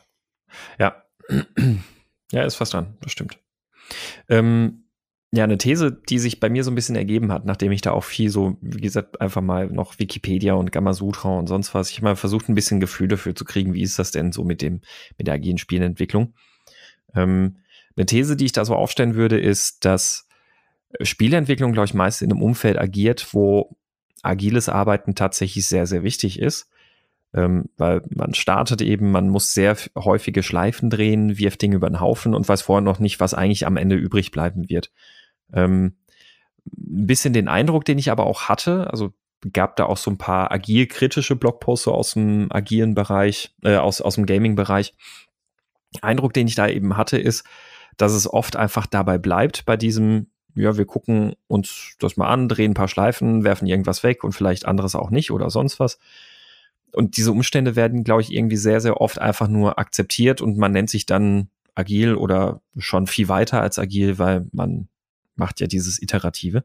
[0.79, 1.03] Ja.
[2.31, 3.39] ja, ist fast dran, das stimmt.
[4.29, 4.87] Ähm,
[5.31, 7.91] ja, eine These, die sich bei mir so ein bisschen ergeben hat, nachdem ich da
[7.91, 11.89] auch viel so, wie gesagt, einfach mal noch Wikipedia und Gamasutra und sonst was.
[11.89, 14.45] Ich habe mal versucht, ein bisschen Gefühl dafür zu kriegen, wie ist das denn so
[14.45, 14.81] mit dem,
[15.17, 16.33] mit der agilen Spielentwicklung.
[17.13, 17.57] Ähm,
[17.97, 20.27] eine These, die ich da so aufstellen würde, ist, dass
[21.01, 23.75] Spieleentwicklung, glaube ich, meist in einem Umfeld agiert, wo
[24.21, 26.69] agiles Arbeiten tatsächlich sehr, sehr wichtig ist.
[27.33, 31.99] Ähm, weil man startet eben, man muss sehr häufige Schleifen drehen, wirft Dinge über den
[31.99, 34.91] Haufen und weiß vorher noch nicht, was eigentlich am Ende übrig bleiben wird.
[35.53, 35.97] Ähm,
[36.65, 39.13] ein bisschen den Eindruck, den ich aber auch hatte, also
[39.53, 44.15] gab da auch so ein paar agil-kritische Blogposts aus dem agilen Bereich, äh, aus, aus
[44.15, 44.93] dem Gaming-Bereich.
[46.01, 47.45] Eindruck, den ich da eben hatte, ist,
[47.97, 52.49] dass es oft einfach dabei bleibt, bei diesem, ja, wir gucken uns das mal an,
[52.49, 55.99] drehen ein paar Schleifen, werfen irgendwas weg und vielleicht anderes auch nicht oder sonst was.
[56.93, 60.71] Und diese Umstände werden, glaube ich, irgendwie sehr, sehr oft einfach nur akzeptiert und man
[60.71, 64.88] nennt sich dann agil oder schon viel weiter als agil, weil man
[65.38, 66.63] macht ja dieses Iterative.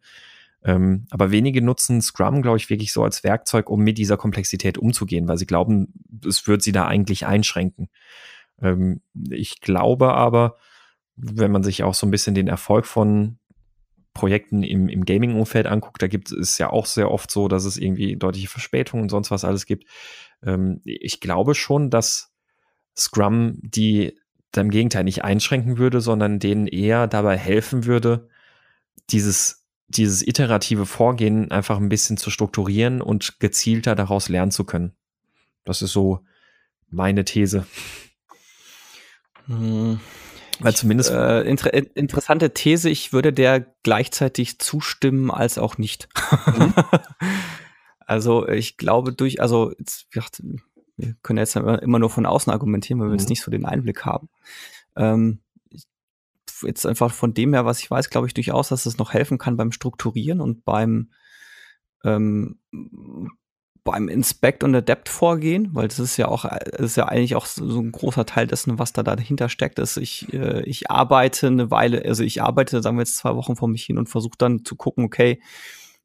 [0.65, 4.79] Ähm, aber wenige nutzen Scrum, glaube ich, wirklich so als Werkzeug, um mit dieser Komplexität
[4.79, 5.93] umzugehen, weil sie glauben,
[6.27, 7.89] es wird sie da eigentlich einschränken.
[8.61, 10.57] Ähm, ich glaube aber,
[11.17, 13.39] wenn man sich auch so ein bisschen den Erfolg von
[14.15, 17.77] Projekten im, im Gaming-Umfeld anguckt, da gibt es ja auch sehr oft so, dass es
[17.77, 19.89] irgendwie deutliche Verspätungen und sonst was alles gibt.
[20.45, 22.33] Ähm, ich glaube schon, dass
[22.97, 24.19] Scrum die
[24.55, 28.29] im Gegenteil nicht einschränken würde, sondern denen eher dabei helfen würde,
[29.11, 34.93] dieses, dieses iterative Vorgehen einfach ein bisschen zu strukturieren und gezielter daraus lernen zu können.
[35.65, 36.21] Das ist so
[36.89, 37.67] meine These.
[39.47, 40.01] Hm.
[40.61, 41.11] Weil zumindest.
[41.11, 46.09] Äh, inter interessante These, ich würde der gleichzeitig zustimmen als auch nicht.
[46.47, 46.75] Mhm.
[48.07, 50.07] also ich glaube durch, also jetzt,
[50.97, 53.19] wir können jetzt immer nur von außen argumentieren, weil wir mhm.
[53.19, 54.29] jetzt nicht so den Einblick haben.
[54.97, 55.41] Ähm,
[56.65, 59.39] jetzt einfach von dem her, was ich weiß, glaube ich durchaus, dass es noch helfen
[59.39, 61.11] kann beim Strukturieren und beim
[62.05, 62.59] ähm,
[63.85, 67.47] beim Inspect und Adapt vorgehen, weil das ist ja auch, das ist ja eigentlich auch
[67.47, 71.71] so ein großer Teil dessen, was da dahinter steckt, ist, ich, äh, ich arbeite eine
[71.71, 74.65] Weile, also ich arbeite, sagen wir jetzt zwei Wochen vor mich hin und versuche dann
[74.65, 75.43] zu gucken, okay,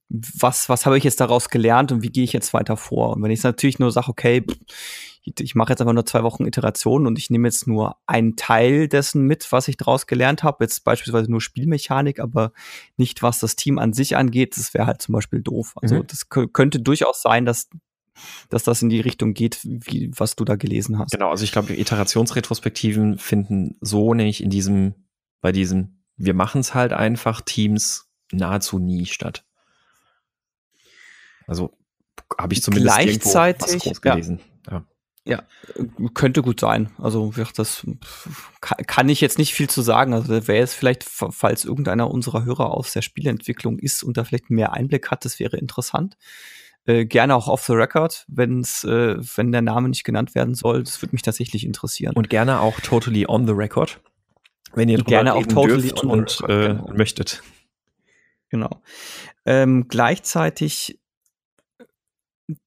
[0.09, 3.15] was, was habe ich jetzt daraus gelernt und wie gehe ich jetzt weiter vor?
[3.15, 4.57] Und wenn ich natürlich nur sage, okay, pff,
[5.39, 8.87] ich mache jetzt einfach nur zwei Wochen Iterationen und ich nehme jetzt nur einen Teil
[8.87, 10.63] dessen mit, was ich daraus gelernt habe.
[10.63, 12.51] Jetzt beispielsweise nur Spielmechanik, aber
[12.95, 14.57] nicht, was das Team an sich angeht.
[14.57, 15.73] Das wäre halt zum Beispiel doof.
[15.75, 16.07] Also mhm.
[16.07, 17.69] das könnte durchaus sein, dass
[18.49, 21.11] dass das in die Richtung geht, wie, was du da gelesen hast.
[21.11, 24.95] Genau, also ich glaube, Iterationsretrospektiven finden so nämlich in diesem,
[25.39, 29.45] bei diesem, wir machen es halt einfach Teams nahezu nie statt.
[31.45, 31.77] Also
[32.37, 34.39] habe ich zumindest gleichzeitig was gelesen.
[34.39, 34.56] Ja.
[35.27, 35.43] Ja.
[36.13, 36.89] könnte gut sein.
[36.97, 37.85] Also das
[38.61, 40.13] kann ich jetzt nicht viel zu sagen.
[40.13, 44.49] Also wäre es vielleicht, falls irgendeiner unserer Hörer aus der Spieleentwicklung ist und da vielleicht
[44.49, 46.17] mehr Einblick hat, das wäre interessant.
[46.85, 50.83] Äh, gerne auch off the record, wenn's, äh, wenn der Name nicht genannt werden soll.
[50.83, 52.13] Das würde mich tatsächlich interessieren.
[52.15, 53.99] Und gerne auch totally on the record,
[54.73, 56.93] wenn ihr gerne auch totally on und äh, genau.
[56.95, 57.43] möchtet.
[58.49, 58.81] Genau.
[59.45, 60.99] Ähm, gleichzeitig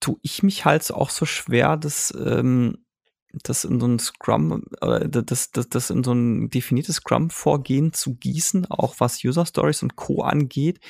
[0.01, 2.85] tue ich mich halt auch so schwer, dass ähm,
[3.33, 8.17] das in so ein Scrum oder das, das, das in so ein definiertes Scrum-Vorgehen zu
[8.17, 10.23] gießen, auch was User Stories und Co.
[10.23, 10.81] angeht,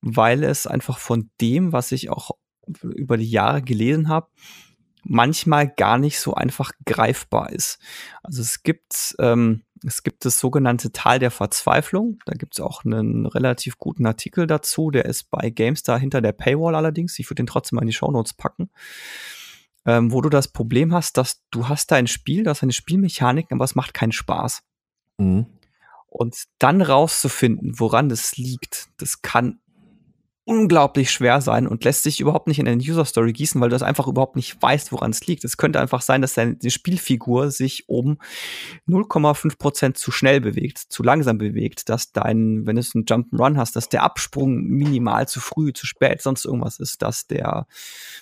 [0.00, 2.32] weil es einfach von dem, was ich auch
[2.82, 4.28] über die Jahre gelesen habe,
[5.02, 7.78] manchmal gar nicht so einfach greifbar ist.
[8.22, 12.18] Also es gibt, ähm, es gibt das sogenannte Tal der Verzweiflung.
[12.26, 14.90] Da gibt es auch einen relativ guten Artikel dazu.
[14.90, 17.18] Der ist bei GameStar hinter der Paywall allerdings.
[17.18, 18.70] Ich würde den trotzdem mal in die Shownotes packen.
[19.86, 22.72] Ähm, wo du das Problem hast, dass du hast da ein Spiel, du hast eine
[22.72, 24.62] Spielmechanik, aber es macht keinen Spaß.
[25.18, 25.46] Mhm.
[26.08, 29.60] Und dann rauszufinden, woran das liegt, das kann
[30.48, 33.74] unglaublich schwer sein und lässt sich überhaupt nicht in eine User Story gießen, weil du
[33.74, 35.44] das einfach überhaupt nicht weißt, woran es liegt.
[35.44, 38.16] Es könnte einfach sein, dass deine Spielfigur sich um
[38.88, 43.76] 0,5 Prozent zu schnell bewegt, zu langsam bewegt, dass dein, wenn du einen Jump'n'Run hast,
[43.76, 47.66] dass der Absprung minimal zu früh, zu spät, sonst irgendwas ist, dass der,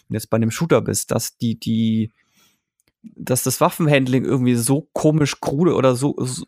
[0.09, 2.11] wenn du jetzt bei einem Shooter bist, dass die, die,
[3.05, 6.45] dass das Waffenhandling irgendwie so komisch krude oder so, so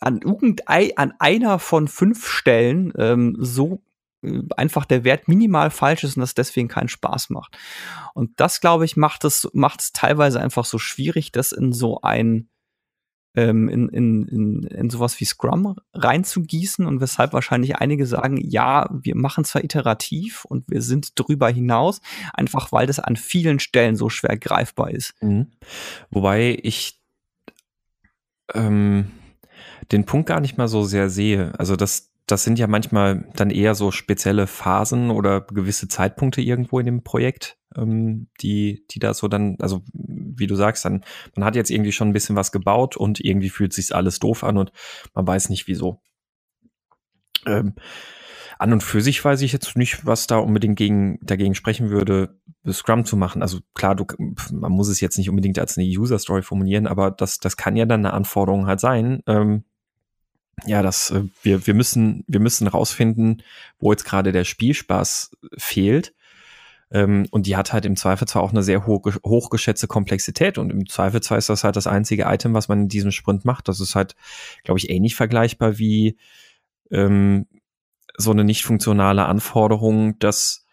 [0.00, 3.80] an irgendein, an einer von fünf Stellen ähm, so
[4.56, 7.56] einfach der Wert minimal falsch ist und das deswegen keinen Spaß macht.
[8.14, 12.00] Und das, glaube ich, macht es, macht es teilweise einfach so schwierig, das in so
[12.02, 12.48] ein,
[13.36, 18.88] ähm, in, in, in, in sowas wie Scrum reinzugießen und weshalb wahrscheinlich einige sagen, ja,
[18.92, 22.00] wir machen zwar iterativ und wir sind drüber hinaus,
[22.32, 25.14] einfach weil das an vielen Stellen so schwer greifbar ist.
[25.20, 25.48] Mhm.
[26.10, 27.00] Wobei ich
[28.52, 29.10] ähm,
[29.92, 31.52] den Punkt gar nicht mal so sehr sehe.
[31.58, 36.78] Also das, das sind ja manchmal dann eher so spezielle Phasen oder gewisse Zeitpunkte irgendwo
[36.78, 41.04] in dem Projekt, ähm, die, die da so dann, also wie du sagst, dann,
[41.36, 44.42] man hat jetzt irgendwie schon ein bisschen was gebaut und irgendwie fühlt sich alles doof
[44.42, 44.72] an und
[45.14, 46.00] man weiß nicht wieso.
[47.46, 47.74] Ähm,
[48.58, 52.38] an und für sich weiß ich jetzt nicht, was da unbedingt gegen, dagegen sprechen würde,
[52.70, 53.42] Scrum zu machen.
[53.42, 54.06] Also klar, du,
[54.52, 57.76] man muss es jetzt nicht unbedingt als eine User Story formulieren, aber das, das kann
[57.76, 59.22] ja dann eine Anforderung halt sein.
[59.26, 59.64] Ähm,
[60.66, 63.42] ja, das, äh, wir, wir müssen, wir müssen rausfinden,
[63.78, 66.14] wo jetzt gerade der Spielspaß fehlt.
[66.90, 70.70] Ähm, und die hat halt im Zweifel zwar auch eine sehr hoch, hochgeschätzte Komplexität und
[70.70, 73.68] im Zweifel zwar ist das halt das einzige Item, was man in diesem Sprint macht.
[73.68, 74.14] Das ist halt,
[74.62, 76.16] glaube ich, ähnlich vergleichbar wie
[76.90, 77.46] ähm,
[78.16, 80.64] so eine nicht funktionale Anforderung, dass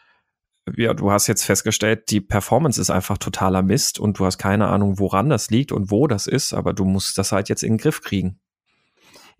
[0.77, 4.67] ja, du hast jetzt festgestellt, die Performance ist einfach totaler Mist und du hast keine
[4.67, 7.73] Ahnung, woran das liegt und wo das ist, aber du musst das halt jetzt in
[7.73, 8.39] den Griff kriegen.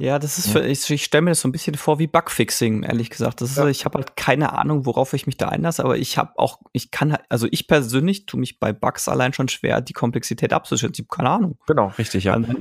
[0.01, 2.81] Ja, das ist, für, ich, ich stelle mir das so ein bisschen vor wie Bugfixing,
[2.81, 3.39] ehrlich gesagt.
[3.39, 3.67] Das ist, ja.
[3.67, 6.89] ich habe halt keine Ahnung, worauf ich mich da einlasse, aber ich habe auch, ich
[6.89, 10.93] kann halt, also ich persönlich tue mich bei Bugs allein schon schwer, die Komplexität abzuschätzen.
[10.93, 11.59] Ich habe keine Ahnung.
[11.67, 12.33] Genau, richtig, ja.
[12.33, 12.51] Also,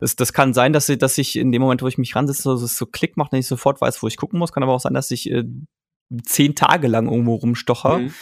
[0.00, 2.42] das, das kann sein, dass, ich, dass ich in dem Moment, wo ich mich ransetze,
[2.42, 4.52] so, so Klick macht, dass ich sofort weiß, wo ich gucken muss.
[4.52, 5.44] Kann aber auch sein, dass ich äh,
[6.24, 8.14] zehn Tage lang irgendwo rumstocher mhm.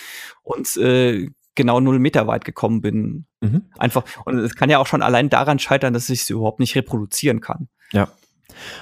[0.42, 3.26] und äh, genau null Meter weit gekommen bin.
[3.40, 3.70] Mhm.
[3.78, 4.04] Einfach.
[4.24, 7.40] Und es kann ja auch schon allein daran scheitern, dass ich es überhaupt nicht reproduzieren
[7.40, 7.68] kann.
[7.92, 8.08] Ja.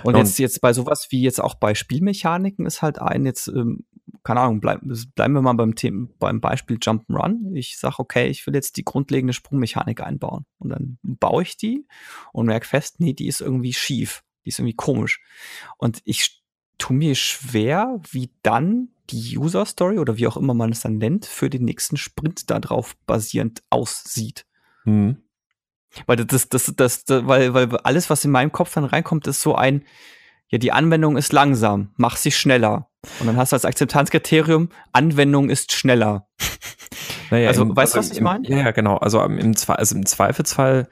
[0.05, 3.85] Und jetzt, jetzt bei sowas wie jetzt auch bei Spielmechaniken ist halt ein, jetzt, ähm,
[4.23, 4.81] keine Ahnung, bleib,
[5.14, 7.55] bleiben wir mal beim Thema, beim Beispiel Jump'n'Run.
[7.55, 10.45] Ich sage, okay, ich will jetzt die grundlegende Sprungmechanik einbauen.
[10.59, 11.87] Und dann baue ich die
[12.33, 14.23] und merke fest, nee, die ist irgendwie schief.
[14.45, 15.23] Die ist irgendwie komisch.
[15.77, 16.43] Und ich
[16.79, 20.99] tue mir schwer, wie dann die User Story oder wie auch immer man es dann
[20.99, 24.47] nennt, für den nächsten Sprint darauf basierend aussieht.
[24.85, 25.23] Mhm.
[26.07, 29.41] Weil das, das, das, das, weil, weil alles, was in meinem Kopf dann reinkommt, ist
[29.41, 29.84] so ein,
[30.49, 32.89] ja, die Anwendung ist langsam, mach sie schneller.
[33.20, 36.28] Und dann hast du als Akzeptanzkriterium, Anwendung ist schneller.
[37.30, 38.49] Naja, also, im, weißt du, also was ich meine?
[38.49, 38.97] Ja, ja, genau.
[38.97, 40.89] Also im, also im Zweifelsfall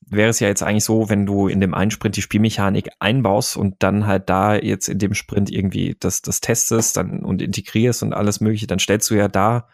[0.00, 3.56] wäre es ja jetzt eigentlich so, wenn du in dem einen Sprint die Spielmechanik einbaust
[3.56, 8.02] und dann halt da jetzt in dem Sprint irgendwie das, das testest dann und integrierst
[8.02, 9.68] und alles mögliche, dann stellst du ja da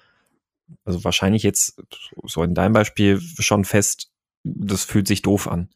[0.85, 1.81] also wahrscheinlich jetzt
[2.25, 4.11] so in deinem Beispiel schon fest,
[4.45, 5.71] das fühlt sich doof an.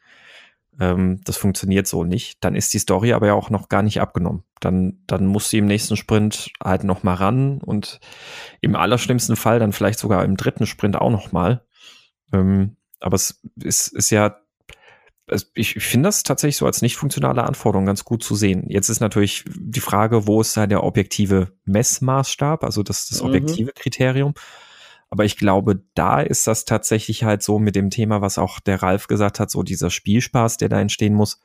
[0.81, 2.45] Ähm, das funktioniert so nicht.
[2.45, 4.45] Dann ist die Story aber ja auch noch gar nicht abgenommen.
[4.61, 8.01] Dann, dann muss sie im nächsten Sprint halt noch mal ran und
[8.61, 11.65] im allerschlimmsten Fall dann vielleicht sogar im dritten Sprint auch noch mal.
[12.33, 14.37] Ähm, aber es ist, ist ja
[15.55, 18.65] ich, finde das tatsächlich so als nicht funktionale Anforderung ganz gut zu sehen.
[18.69, 23.29] Jetzt ist natürlich die Frage, wo ist da der objektive Messmaßstab, also das, das mhm.
[23.29, 23.75] objektive mhm.
[23.81, 24.35] Kriterium.
[25.11, 28.83] Aber ich glaube, da ist das tatsächlich halt so mit dem Thema, was auch der
[28.83, 31.41] Ralf gesagt hat, so dieser Spielspaß, der da entstehen muss.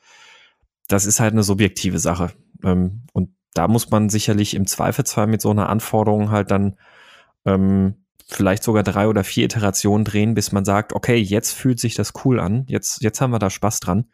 [0.88, 2.32] Das ist halt eine subjektive Sache.
[2.64, 6.78] Ähm, und da muss man sicherlich im Zweifelsfall mit so einer Anforderung halt dann
[7.45, 11.95] ähm, vielleicht sogar drei oder vier Iterationen drehen, bis man sagt, okay, jetzt fühlt sich
[11.95, 14.09] das cool an, jetzt, jetzt haben wir da Spaß dran.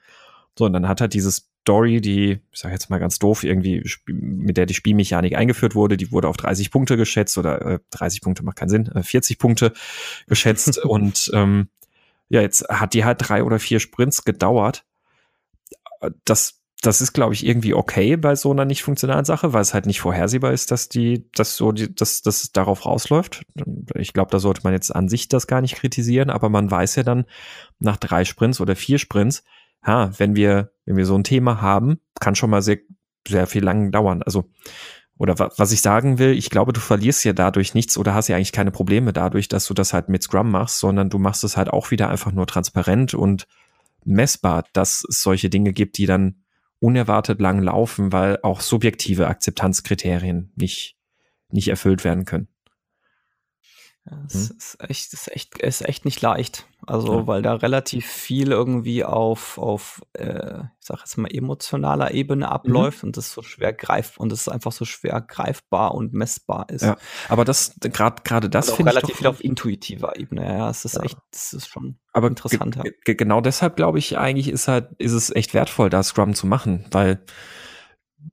[0.57, 3.83] So, und dann hat er dieses Story, die, ich sage jetzt mal ganz doof, irgendwie,
[4.07, 8.21] mit der die Spielmechanik eingeführt wurde, die wurde auf 30 Punkte geschätzt oder äh, 30
[8.21, 9.73] Punkte macht keinen Sinn, äh, 40 Punkte
[10.27, 11.67] geschätzt und ähm,
[12.29, 14.85] ja, jetzt hat die halt drei oder vier Sprints gedauert.
[16.25, 19.73] Das das ist, glaube ich, irgendwie okay bei so einer nicht funktionalen Sache, weil es
[19.73, 23.43] halt nicht vorhersehbar ist, dass die, dass so die, dass das darauf rausläuft.
[23.95, 26.95] Ich glaube, da sollte man jetzt an sich das gar nicht kritisieren, aber man weiß
[26.95, 27.25] ja dann
[27.79, 29.43] nach drei Sprints oder vier Sprints,
[29.83, 32.79] ha, wenn wir, wenn wir so ein Thema haben, kann schon mal sehr,
[33.27, 34.23] sehr viel lang dauern.
[34.23, 34.49] Also,
[35.17, 38.37] oder was ich sagen will, ich glaube, du verlierst ja dadurch nichts oder hast ja
[38.37, 41.57] eigentlich keine Probleme dadurch, dass du das halt mit Scrum machst, sondern du machst es
[41.57, 43.45] halt auch wieder einfach nur transparent und
[44.05, 46.43] messbar, dass es solche Dinge gibt, die dann
[46.79, 50.95] unerwartet lang laufen, weil auch subjektive Akzeptanzkriterien nicht,
[51.51, 52.47] nicht erfüllt werden können.
[54.27, 54.57] Es hm?
[54.57, 56.65] ist echt, ist echt, ist echt nicht leicht.
[56.87, 57.27] Also, ja.
[57.27, 62.51] weil da relativ viel irgendwie auf, auf äh, ich sag jetzt mal, emotionaler Ebene mhm.
[62.51, 63.09] abläuft mhm.
[63.09, 66.83] und das so schwer greift und es einfach so schwer greifbar und messbar ist.
[66.83, 66.97] Ja,
[67.27, 68.97] aber das, gerade gerade das finde ich.
[68.97, 70.69] relativ viel auf intuitiver Ebene, ja.
[70.69, 71.03] Es ist ja.
[71.03, 72.79] echt, das ist schon aber interessant.
[73.05, 76.85] Genau deshalb glaube ich, eigentlich ist halt, ist es echt wertvoll, da Scrum zu machen,
[76.91, 77.23] weil,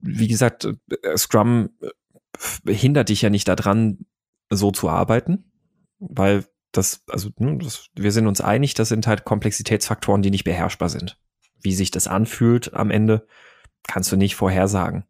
[0.01, 0.67] wie gesagt,
[1.03, 4.05] äh, Scrum äh, hindert dich ja nicht daran,
[4.49, 5.51] so zu arbeiten
[5.99, 10.43] weil das, also ne, das, wir sind uns einig, das sind halt Komplexitätsfaktoren, die nicht
[10.43, 11.19] beherrschbar sind.
[11.59, 13.27] Wie sich das anfühlt am Ende,
[13.87, 15.05] kannst du nicht vorhersagen.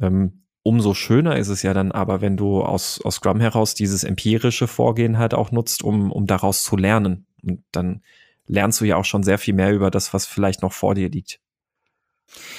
[0.00, 4.04] Ähm, umso schöner ist es ja dann aber, wenn du aus, aus Scrum heraus dieses
[4.04, 7.26] empirische Vorgehen halt auch nutzt, um, um daraus zu lernen.
[7.42, 8.02] Und dann
[8.46, 11.10] lernst du ja auch schon sehr viel mehr über das, was vielleicht noch vor dir
[11.10, 11.40] liegt.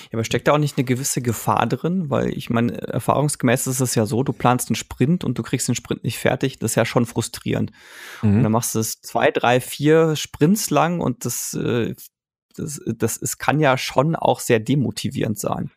[0.05, 2.09] Ja, aber steckt da auch nicht eine gewisse Gefahr drin?
[2.09, 5.67] Weil ich meine, erfahrungsgemäß ist es ja so, du planst einen Sprint und du kriegst
[5.67, 6.59] den Sprint nicht fertig.
[6.59, 7.71] Das ist ja schon frustrierend.
[8.21, 8.37] Mhm.
[8.37, 11.93] Und dann machst du es zwei, drei, vier Sprints lang und das, äh,
[12.55, 15.71] das, das, es kann ja schon auch sehr demotivierend sein.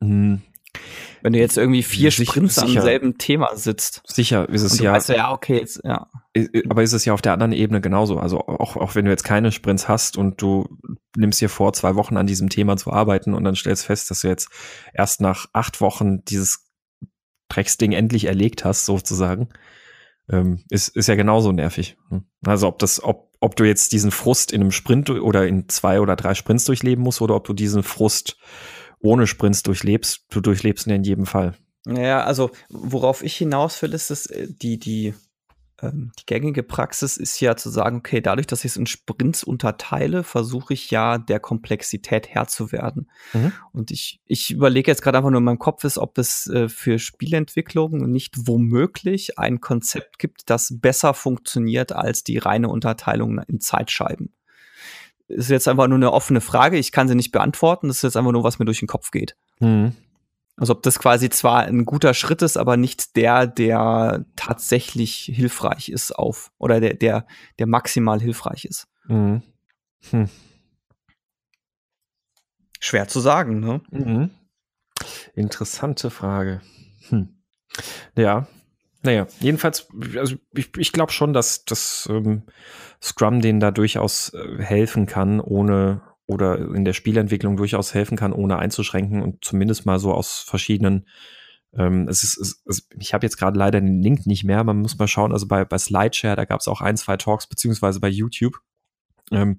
[0.00, 0.42] Mhm.
[1.22, 4.02] Wenn du jetzt irgendwie vier Sprints sicher, am selben Thema sitzt.
[4.06, 4.92] Sicher ist es ja.
[4.92, 6.06] Weißt du, ja, okay, jetzt, ja.
[6.68, 8.18] Aber ist es ja auf der anderen Ebene genauso.
[8.18, 10.68] Also auch, auch wenn du jetzt keine Sprints hast und du
[11.16, 14.20] nimmst dir vor, zwei Wochen an diesem Thema zu arbeiten und dann stellst fest, dass
[14.20, 14.48] du jetzt
[14.92, 16.66] erst nach acht Wochen dieses
[17.48, 19.48] Drecksding endlich erlegt hast, sozusagen,
[20.30, 21.96] ähm, ist, ist ja genauso nervig.
[22.44, 26.00] Also ob das, ob, ob du jetzt diesen Frust in einem Sprint oder in zwei
[26.00, 28.36] oder drei Sprints durchleben musst oder ob du diesen Frust
[29.00, 31.54] ohne Sprints durchlebst, du durchlebst ihn in jedem Fall.
[31.86, 35.14] Ja, also worauf ich hinaus will, ist, dass äh, die, die,
[35.80, 39.44] ähm, die gängige Praxis ist ja zu sagen, okay, dadurch, dass ich es in Sprints
[39.44, 43.10] unterteile, versuche ich ja der Komplexität Herr zu werden.
[43.32, 43.52] Mhm.
[43.72, 46.68] Und ich, ich überlege jetzt gerade einfach nur in meinem Kopf ist, ob es äh,
[46.68, 53.60] für Spielentwicklung nicht womöglich ein Konzept gibt, das besser funktioniert als die reine Unterteilung in
[53.60, 54.32] Zeitscheiben
[55.28, 56.78] ist jetzt einfach nur eine offene Frage.
[56.78, 57.88] Ich kann sie nicht beantworten.
[57.88, 59.36] Das ist jetzt einfach nur, was mir durch den Kopf geht.
[59.60, 59.92] Mhm.
[60.58, 65.88] Also ob das quasi zwar ein guter Schritt ist, aber nicht der, der tatsächlich hilfreich
[65.88, 67.26] ist auf oder der, der,
[67.60, 68.88] der maximal hilfreich ist.
[69.06, 69.42] Mhm.
[70.10, 70.28] Hm.
[72.80, 73.80] Schwer zu sagen, ne?
[73.90, 74.30] Mhm.
[75.34, 76.60] Interessante Frage.
[77.08, 77.40] Hm.
[78.16, 78.48] Ja,
[79.02, 79.86] naja, jedenfalls,
[80.16, 82.42] also ich, ich glaube schon, dass, dass ähm,
[83.00, 88.32] Scrum denen da durchaus äh, helfen kann, ohne oder in der Spielentwicklung durchaus helfen kann,
[88.32, 91.06] ohne einzuschränken und zumindest mal so aus verschiedenen
[91.76, 94.78] ähm, es ist, es, es, ich habe jetzt gerade leider den Link nicht mehr, man
[94.78, 98.00] muss mal schauen, also bei, bei Slideshare, da gab es auch ein, zwei Talks, beziehungsweise
[98.00, 98.60] bei YouTube,
[99.30, 99.58] ähm,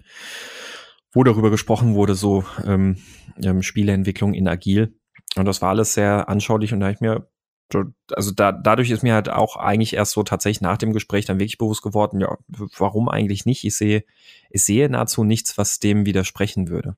[1.12, 2.98] wo darüber gesprochen wurde, so ähm,
[3.42, 4.96] ähm, Spieleentwicklung in Agil.
[5.36, 7.30] Und das war alles sehr anschaulich und da habe ich mir
[8.12, 11.40] also da, dadurch ist mir halt auch eigentlich erst so tatsächlich nach dem Gespräch dann
[11.40, 12.38] wirklich bewusst geworden, ja,
[12.78, 13.64] warum eigentlich nicht?
[13.64, 14.04] Ich sehe,
[14.50, 16.96] ich sehe nahezu nichts, was dem widersprechen würde.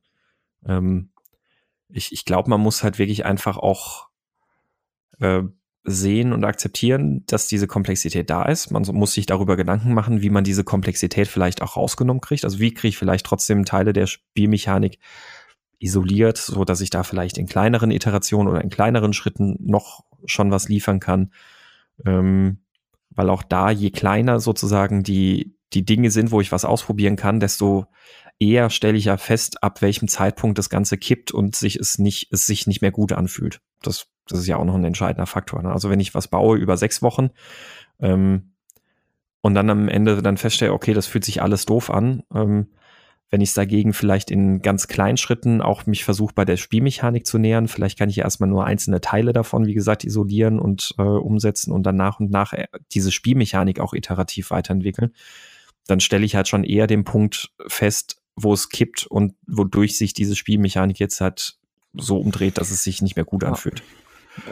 [0.65, 1.09] Ähm,
[1.89, 4.07] ich ich glaube, man muss halt wirklich einfach auch
[5.19, 5.43] äh,
[5.83, 8.71] sehen und akzeptieren, dass diese Komplexität da ist.
[8.71, 12.45] Man muss sich darüber Gedanken machen, wie man diese Komplexität vielleicht auch rausgenommen kriegt.
[12.45, 14.99] Also wie kriege ich vielleicht trotzdem Teile der Spielmechanik
[15.81, 20.51] isoliert, so dass ich da vielleicht in kleineren Iterationen oder in kleineren Schritten noch schon
[20.51, 21.31] was liefern kann.
[22.05, 22.59] Ähm,
[23.09, 27.39] weil auch da, je kleiner sozusagen die, die Dinge sind, wo ich was ausprobieren kann,
[27.39, 27.87] desto
[28.39, 32.31] eher stelle ich ja fest, ab welchem Zeitpunkt das Ganze kippt und sich es nicht,
[32.31, 33.61] es sich nicht mehr gut anfühlt.
[33.81, 35.61] Das das ist ja auch noch ein entscheidender Faktor.
[35.61, 35.71] Ne?
[35.71, 37.31] Also wenn ich was baue über sechs Wochen
[37.99, 38.53] ähm,
[39.41, 42.67] und dann am Ende dann feststelle, okay, das fühlt sich alles doof an, ähm,
[43.31, 47.25] wenn ich es dagegen vielleicht in ganz kleinen Schritten auch mich versuche, bei der Spielmechanik
[47.25, 50.93] zu nähern, vielleicht kann ich ja erstmal nur einzelne Teile davon, wie gesagt, isolieren und
[50.97, 55.13] äh, umsetzen und dann nach und nach äh, diese Spielmechanik auch iterativ weiterentwickeln,
[55.87, 60.13] dann stelle ich halt schon eher den Punkt fest, wo es kippt und wodurch sich
[60.13, 61.57] diese Spielmechanik jetzt halt
[61.93, 63.81] so umdreht, dass es sich nicht mehr gut anfühlt.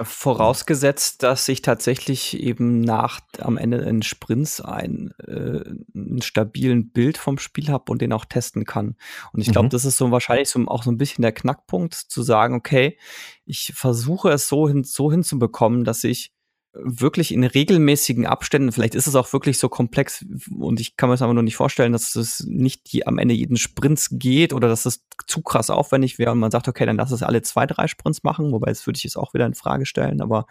[0.04, 5.62] Vorausgesetzt, dass ich tatsächlich eben nach am Ende in Sprints ein, äh,
[5.96, 8.98] einen stabilen Bild vom Spiel habe und den auch testen kann.
[9.32, 9.72] Und ich glaube, mhm.
[9.72, 12.98] das ist so wahrscheinlich so, auch so ein bisschen der Knackpunkt, zu sagen, okay,
[13.46, 16.34] ich versuche es so, hin, so hinzubekommen, dass ich
[16.74, 21.14] wirklich in regelmäßigen Abständen, vielleicht ist es auch wirklich so komplex und ich kann mir
[21.14, 24.68] das aber nur nicht vorstellen, dass es nicht die, am Ende jeden Sprints geht oder
[24.68, 27.66] dass es zu krass aufwendig wäre und man sagt, okay, dann lass es alle zwei,
[27.66, 30.46] drei Sprints machen, wobei das würde ich jetzt auch wieder in Frage stellen, aber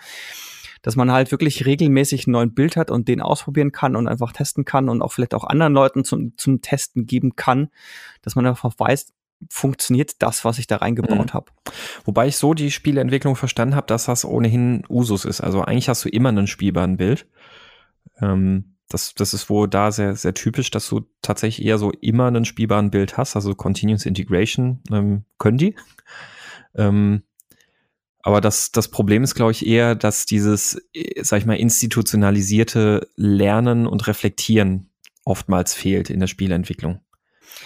[0.83, 4.33] dass man halt wirklich regelmäßig einen neuen Bild hat und den ausprobieren kann und einfach
[4.33, 7.69] testen kann und auch vielleicht auch anderen Leuten zum, zum Testen geben kann,
[8.23, 9.12] dass man einfach weiß,
[9.51, 11.32] funktioniert das, was ich da reingebaut mhm.
[11.32, 11.53] habe.
[12.05, 15.41] Wobei ich so die Spieleentwicklung verstanden habe, dass das ohnehin Usus ist.
[15.41, 17.26] Also eigentlich hast du immer einen spielbaren Bild.
[18.20, 22.26] Ähm, das, das ist wohl da sehr, sehr typisch, dass du tatsächlich eher so immer
[22.26, 23.36] einen spielbaren Bild hast.
[23.36, 25.74] Also Continuous Integration ähm, können die.
[26.74, 27.22] Ähm,
[28.22, 33.09] aber das, das Problem ist, glaube ich, eher, dass dieses, äh, sag ich mal, institutionalisierte
[33.16, 34.91] Lernen und Reflektieren
[35.24, 37.01] oftmals fehlt in der Spielentwicklung.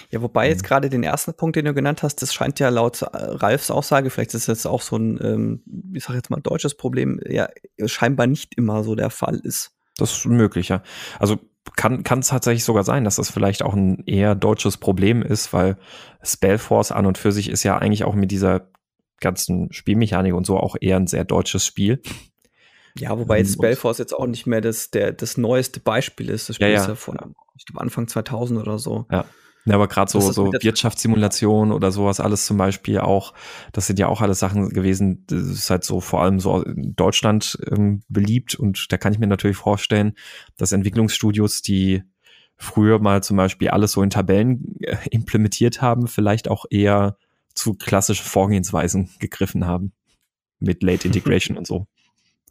[0.09, 0.67] Ja, wobei jetzt mhm.
[0.67, 4.09] gerade den ersten Punkt, den du genannt hast, das scheint ja laut äh, Ralfs Aussage,
[4.09, 5.63] vielleicht ist das auch so ein, ähm,
[5.93, 7.47] ich sag jetzt mal, deutsches Problem, ja,
[7.85, 9.71] scheinbar nicht immer so der Fall ist.
[9.97, 10.81] Das ist möglich, ja.
[11.19, 11.39] Also
[11.75, 15.53] kann kann es tatsächlich sogar sein, dass das vielleicht auch ein eher deutsches Problem ist,
[15.53, 15.77] weil
[16.21, 18.69] Spellforce an und für sich ist ja eigentlich auch mit dieser
[19.19, 22.01] ganzen Spielmechanik und so auch eher ein sehr deutsches Spiel.
[22.95, 26.49] Ja, wobei jetzt Spellforce jetzt auch nicht mehr das, der, das neueste Beispiel ist.
[26.49, 26.81] Das Spiel ja, ja.
[26.81, 27.17] ist ja von,
[27.57, 29.07] ich glaube, Anfang 2000 oder so.
[29.11, 29.25] Ja.
[29.65, 33.33] Ja, aber gerade so, so Wirtschaftssimulation oder sowas alles zum Beispiel auch,
[33.71, 36.95] das sind ja auch alles Sachen gewesen, das ist halt so vor allem so in
[36.95, 40.15] Deutschland ähm, beliebt und da kann ich mir natürlich vorstellen,
[40.57, 42.03] dass Entwicklungsstudios, die
[42.57, 47.17] früher mal zum Beispiel alles so in Tabellen äh, implementiert haben, vielleicht auch eher
[47.53, 49.93] zu klassischen Vorgehensweisen gegriffen haben.
[50.59, 51.87] Mit Late Integration und so.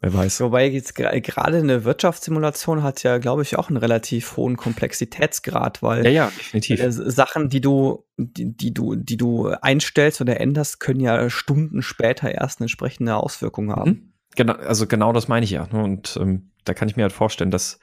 [0.03, 0.41] Wer weiß.
[0.41, 6.03] Wobei jetzt gerade eine Wirtschaftssimulation hat ja, glaube ich, auch einen relativ hohen Komplexitätsgrad, weil
[6.03, 6.81] ja, ja, definitiv.
[6.81, 11.81] Äh, Sachen, die du, die, die, du, die du einstellst oder änderst, können ja Stunden
[11.81, 13.89] später erst eine entsprechende Auswirkung haben.
[13.89, 14.13] Mhm.
[14.35, 15.69] Genau, also genau das meine ich ja.
[15.71, 15.81] Ne?
[15.81, 17.79] Und ähm, da kann ich mir halt vorstellen, dass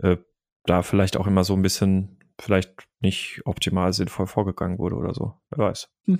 [0.00, 0.16] äh,
[0.64, 5.34] da vielleicht auch immer so ein bisschen vielleicht nicht optimal sinnvoll vorgegangen wurde oder so.
[5.50, 5.88] Wer weiß.
[6.04, 6.18] Hm.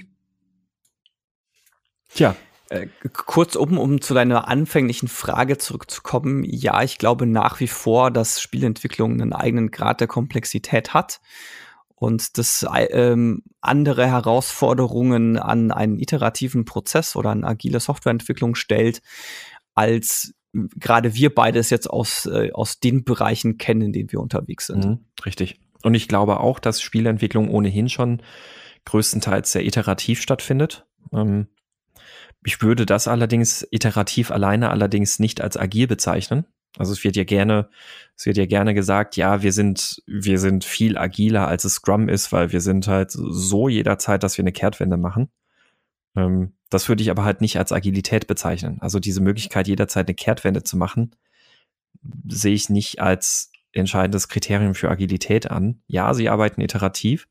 [2.08, 2.34] Tja,
[2.70, 6.44] äh, kurz um, um zu deiner anfänglichen Frage zurückzukommen.
[6.44, 11.20] Ja, ich glaube nach wie vor, dass Spielentwicklung einen eigenen Grad der Komplexität hat
[11.94, 19.02] und das ähm, andere Herausforderungen an einen iterativen Prozess oder an agile Softwareentwicklung stellt,
[19.74, 24.20] als gerade wir beide es jetzt aus, äh, aus den Bereichen kennen, in denen wir
[24.20, 24.84] unterwegs sind.
[24.84, 25.60] Mhm, richtig.
[25.82, 28.22] Und ich glaube auch, dass Spielentwicklung ohnehin schon
[28.84, 30.86] größtenteils sehr iterativ stattfindet.
[31.12, 31.48] Ähm,
[32.48, 36.46] ich würde das allerdings iterativ alleine allerdings nicht als agil bezeichnen.
[36.78, 37.68] Also es wird ja gerne,
[38.16, 42.08] es wird ja gerne gesagt, ja, wir sind, wir sind viel agiler als es Scrum
[42.08, 45.28] ist, weil wir sind halt so jederzeit, dass wir eine Kehrtwende machen.
[46.16, 48.78] Ähm, das würde ich aber halt nicht als Agilität bezeichnen.
[48.80, 51.14] Also diese Möglichkeit, jederzeit eine Kehrtwende zu machen,
[52.26, 55.82] sehe ich nicht als entscheidendes Kriterium für Agilität an.
[55.86, 57.28] Ja, sie arbeiten iterativ,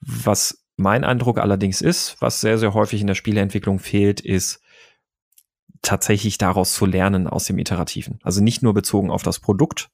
[0.00, 4.62] was mein Eindruck allerdings ist, was sehr, sehr häufig in der Spieleentwicklung fehlt, ist
[5.82, 8.20] tatsächlich daraus zu lernen aus dem Iterativen.
[8.22, 9.90] Also nicht nur bezogen auf das Produkt,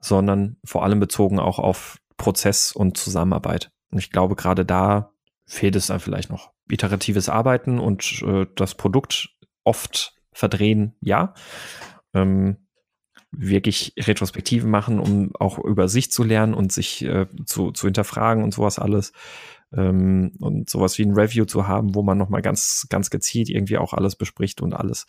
[0.00, 3.70] sondern vor allem bezogen auch auf Prozess und Zusammenarbeit.
[3.90, 5.12] Und ich glaube, gerade da
[5.44, 6.50] fehlt es dann vielleicht noch.
[6.68, 11.34] Iteratives Arbeiten und äh, das Produkt oft verdrehen, ja.
[12.14, 12.56] Ähm,
[13.30, 18.42] wirklich Retrospektiven machen, um auch über sich zu lernen und sich äh, zu, zu hinterfragen
[18.42, 19.12] und sowas alles
[19.72, 23.78] ähm, und sowas wie ein Review zu haben, wo man nochmal ganz, ganz gezielt irgendwie
[23.78, 25.06] auch alles bespricht und alles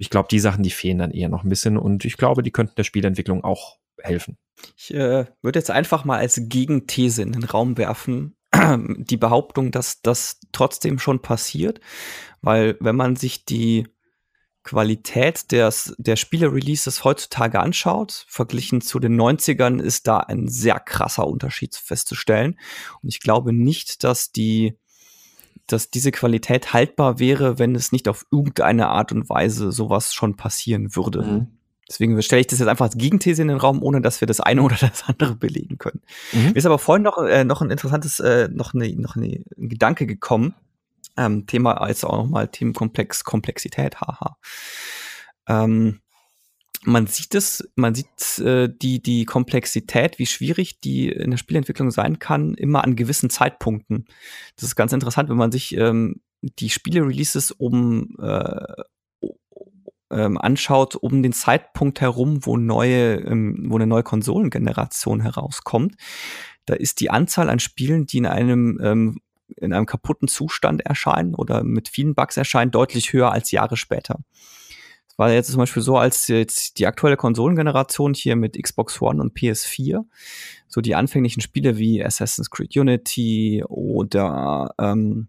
[0.00, 2.50] ich glaube, die Sachen, die fehlen dann eher noch ein bisschen und ich glaube, die
[2.50, 4.38] könnten der Spielentwicklung auch helfen.
[4.74, 8.34] Ich äh, würde jetzt einfach mal als Gegenthese in den Raum werfen,
[8.96, 11.80] die Behauptung, dass das trotzdem schon passiert,
[12.40, 13.88] weil wenn man sich die
[14.62, 21.26] Qualität des, der Spiele-Releases heutzutage anschaut, verglichen zu den 90ern, ist da ein sehr krasser
[21.26, 22.58] Unterschied festzustellen.
[23.02, 24.76] Und ich glaube nicht, dass die,
[25.66, 30.36] dass diese Qualität haltbar wäre, wenn es nicht auf irgendeine Art und Weise sowas schon
[30.36, 31.22] passieren würde.
[31.22, 31.46] Mhm.
[31.88, 34.40] Deswegen stelle ich das jetzt einfach als Gegenthese in den Raum, ohne dass wir das
[34.40, 36.02] eine oder das andere belegen können.
[36.32, 36.50] Mhm.
[36.50, 39.68] Mir ist aber vorhin noch, äh, noch ein interessantes, äh, noch, eine, noch eine, ein
[39.68, 40.54] Gedanke gekommen.
[41.20, 44.38] Ähm, Thema als auch nochmal Themenkomplex, Komplexität, haha.
[45.46, 46.00] Ähm,
[46.84, 51.90] man sieht es, man sieht äh, die, die Komplexität, wie schwierig die in der Spielentwicklung
[51.90, 54.06] sein kann, immer an gewissen Zeitpunkten.
[54.56, 58.82] Das ist ganz interessant, wenn man sich ähm, die Spiele-Releases um, äh,
[60.10, 65.96] ähm, anschaut, um den Zeitpunkt herum, wo neue, ähm, wo eine neue Konsolengeneration herauskommt,
[66.64, 69.20] da ist die Anzahl an Spielen, die in einem ähm,
[69.56, 74.20] in einem kaputten Zustand erscheinen oder mit vielen Bugs erscheinen, deutlich höher als Jahre später.
[75.08, 79.20] Es war jetzt zum Beispiel so, als jetzt die aktuelle Konsolengeneration hier mit Xbox One
[79.20, 80.04] und PS4,
[80.68, 85.28] so die anfänglichen Spiele wie Assassin's Creed Unity oder ähm,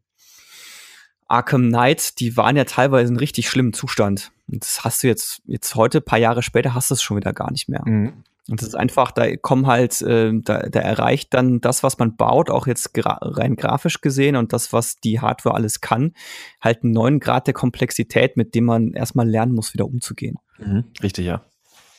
[1.28, 4.32] Arkham Knight, die waren ja teilweise in richtig schlimmen Zustand.
[4.52, 7.34] Und das hast du jetzt, jetzt heute, paar Jahre später, hast du es schon wieder
[7.34, 7.84] gar nicht mehr.
[7.86, 8.24] Mhm.
[8.50, 12.18] Und das ist einfach, da kommen halt, äh, da, da erreicht dann das, was man
[12.18, 16.14] baut, auch jetzt gra rein grafisch gesehen und das, was die Hardware alles kann,
[16.60, 20.38] halt einen neuen Grad der Komplexität, mit dem man erstmal lernen muss, wieder umzugehen.
[20.58, 20.86] Mhm.
[21.02, 21.46] Richtig, ja.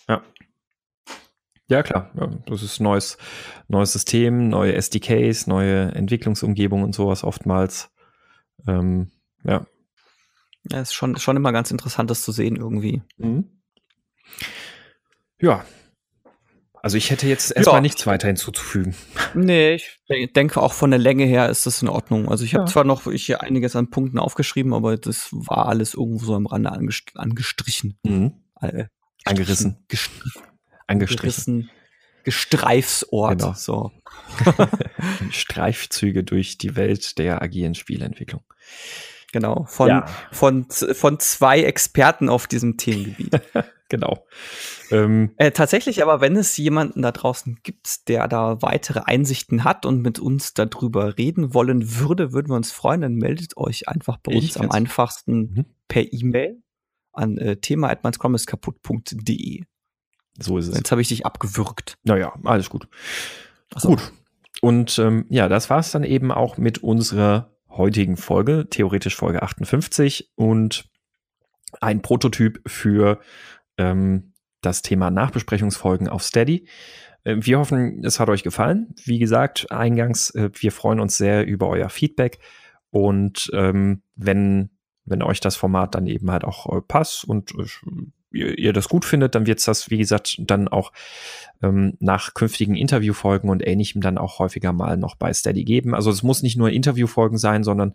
[0.08, 0.22] Ja.
[1.68, 2.10] Ja, klar.
[2.18, 3.18] Ja, das ist neues,
[3.68, 7.90] neues System, neue SDKs, neue Entwicklungsumgebungen und sowas oftmals.
[8.66, 9.10] Ähm,
[9.44, 9.64] ja.
[10.70, 13.02] Ja, ist schon, schon immer ganz interessant, das zu sehen irgendwie.
[13.16, 13.62] Mhm.
[15.40, 15.64] Ja.
[16.82, 17.80] Also ich hätte jetzt erstmal ja.
[17.80, 18.96] nichts weiter hinzuzufügen.
[19.34, 22.28] Nee, ich denke auch von der Länge her ist das in Ordnung.
[22.28, 22.70] Also ich habe ja.
[22.70, 26.46] zwar noch ich hier einiges an Punkten aufgeschrieben, aber das war alles irgendwo so am
[26.46, 27.98] Rande angest angestrichen.
[28.02, 28.32] Mhm.
[28.60, 28.86] Äh,
[29.24, 29.84] Angerissen.
[29.86, 30.42] Gestrichen.
[30.88, 31.70] Angestrichen.
[32.24, 33.38] Gestreifsort.
[33.38, 33.54] Genau.
[33.54, 33.92] So.
[35.30, 38.42] Streifzüge durch die Welt der agilen Spielentwicklung.
[39.32, 40.06] Genau, von, ja.
[40.30, 43.40] von, von zwei Experten auf diesem Themengebiet.
[43.88, 44.26] genau.
[44.90, 49.86] Ähm, äh, tatsächlich aber, wenn es jemanden da draußen gibt, der da weitere Einsichten hat
[49.86, 54.18] und mit uns darüber reden wollen würde, würden wir uns freuen, dann meldet euch einfach
[54.18, 55.64] bei uns am einfachsten mhm.
[55.88, 56.62] per E-Mail
[57.12, 59.62] an äh, thema.kaputt.de.
[60.38, 60.76] So ist es.
[60.76, 61.96] Jetzt habe ich dich abgewürgt.
[62.04, 62.86] Naja, alles gut.
[63.76, 63.90] So.
[63.90, 64.12] Gut.
[64.60, 69.42] Und ähm, ja, das war es dann eben auch mit unserer heutigen Folge, theoretisch Folge
[69.42, 70.88] 58 und
[71.80, 73.20] ein Prototyp für
[73.78, 76.68] ähm, das Thema Nachbesprechungsfolgen auf Steady.
[77.24, 78.94] Äh, wir hoffen, es hat euch gefallen.
[79.04, 82.38] Wie gesagt, eingangs, äh, wir freuen uns sehr über euer Feedback
[82.90, 84.70] und ähm, wenn,
[85.04, 87.64] wenn euch das Format dann eben halt auch äh, passt und äh,
[88.32, 90.92] ihr, ihr das gut findet, dann wird es das, wie gesagt, dann auch
[91.62, 95.94] ähm, nach künftigen Interviewfolgen und ähnlichem dann auch häufiger mal noch bei Steady geben.
[95.94, 97.94] Also es muss nicht nur Interviewfolgen sein, sondern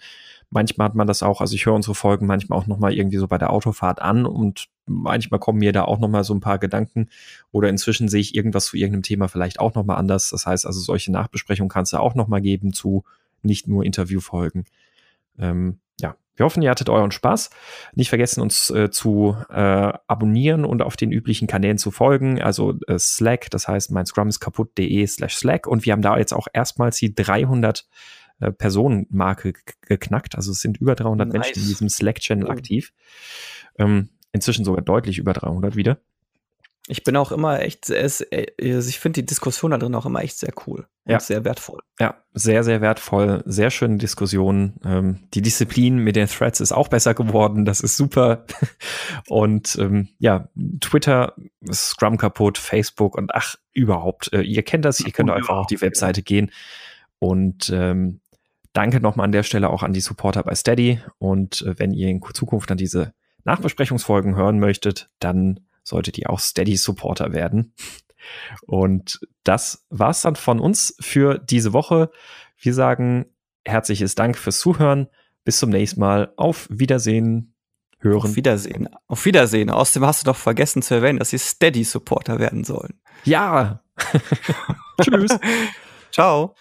[0.49, 3.27] manchmal hat man das auch, also ich höre unsere Folgen manchmal auch nochmal irgendwie so
[3.27, 7.09] bei der Autofahrt an und manchmal kommen mir da auch nochmal so ein paar Gedanken
[7.51, 10.29] oder inzwischen sehe ich irgendwas zu irgendeinem Thema vielleicht auch nochmal anders.
[10.29, 13.03] Das heißt also, solche Nachbesprechungen kannst du auch nochmal geben zu
[13.41, 14.65] nicht nur Interviewfolgen.
[15.39, 17.49] Ähm, ja, wir hoffen, ihr hattet euren Spaß.
[17.93, 22.41] Nicht vergessen, uns äh, zu äh, abonnieren und auf den üblichen Kanälen zu folgen.
[22.41, 25.67] Also äh, Slack, das heißt mein Scrum ist kaputt.de slash Slack.
[25.67, 27.87] Und wir haben da jetzt auch erstmals die 300
[28.39, 30.35] äh, Personenmarke geknackt.
[30.35, 31.33] Also es sind über 300 nice.
[31.33, 32.51] Menschen in diesem Slack-Channel oh.
[32.51, 32.93] aktiv.
[33.79, 35.99] Ähm, inzwischen sogar deutlich über 300 wieder.
[36.87, 40.21] Ich bin auch immer echt, es, äh, ich finde die Diskussion da drin auch immer
[40.23, 41.19] echt sehr cool ja.
[41.19, 41.79] sehr wertvoll.
[41.99, 43.41] Ja, sehr, sehr wertvoll.
[43.45, 44.73] Sehr schöne Diskussion.
[44.83, 47.65] Ähm, die Disziplin mit den Threads ist auch besser geworden.
[47.65, 48.45] Das ist super.
[49.27, 50.49] und ähm, ja,
[50.81, 51.33] Twitter,
[51.71, 54.31] Scrum kaputt, Facebook und ach, überhaupt.
[54.33, 54.99] Äh, ihr kennt das.
[54.99, 56.51] Ihr könnt einfach auf die Webseite gehen.
[57.19, 58.19] Und ähm,
[58.73, 60.99] danke nochmal an der Stelle auch an die Supporter bei Steady.
[61.17, 63.13] Und äh, wenn ihr in Zukunft dann diese
[63.45, 67.73] Nachbesprechungsfolgen hören möchtet, dann solltet ihr auch Steady-Supporter werden.
[68.65, 72.11] Und das war's dann von uns für diese Woche.
[72.57, 73.25] Wir sagen
[73.65, 75.07] herzliches Dank fürs Zuhören.
[75.43, 76.33] Bis zum nächsten Mal.
[76.35, 77.53] Auf Wiedersehen.
[77.99, 78.21] Hören.
[78.21, 78.89] Auf Wiedersehen.
[79.07, 79.69] Auf Wiedersehen.
[79.69, 82.99] Außerdem hast du doch vergessen zu erwähnen, dass sie Steady-Supporter werden sollen.
[83.23, 83.81] Ja.
[85.01, 85.39] Tschüss.
[86.11, 86.53] Ciao.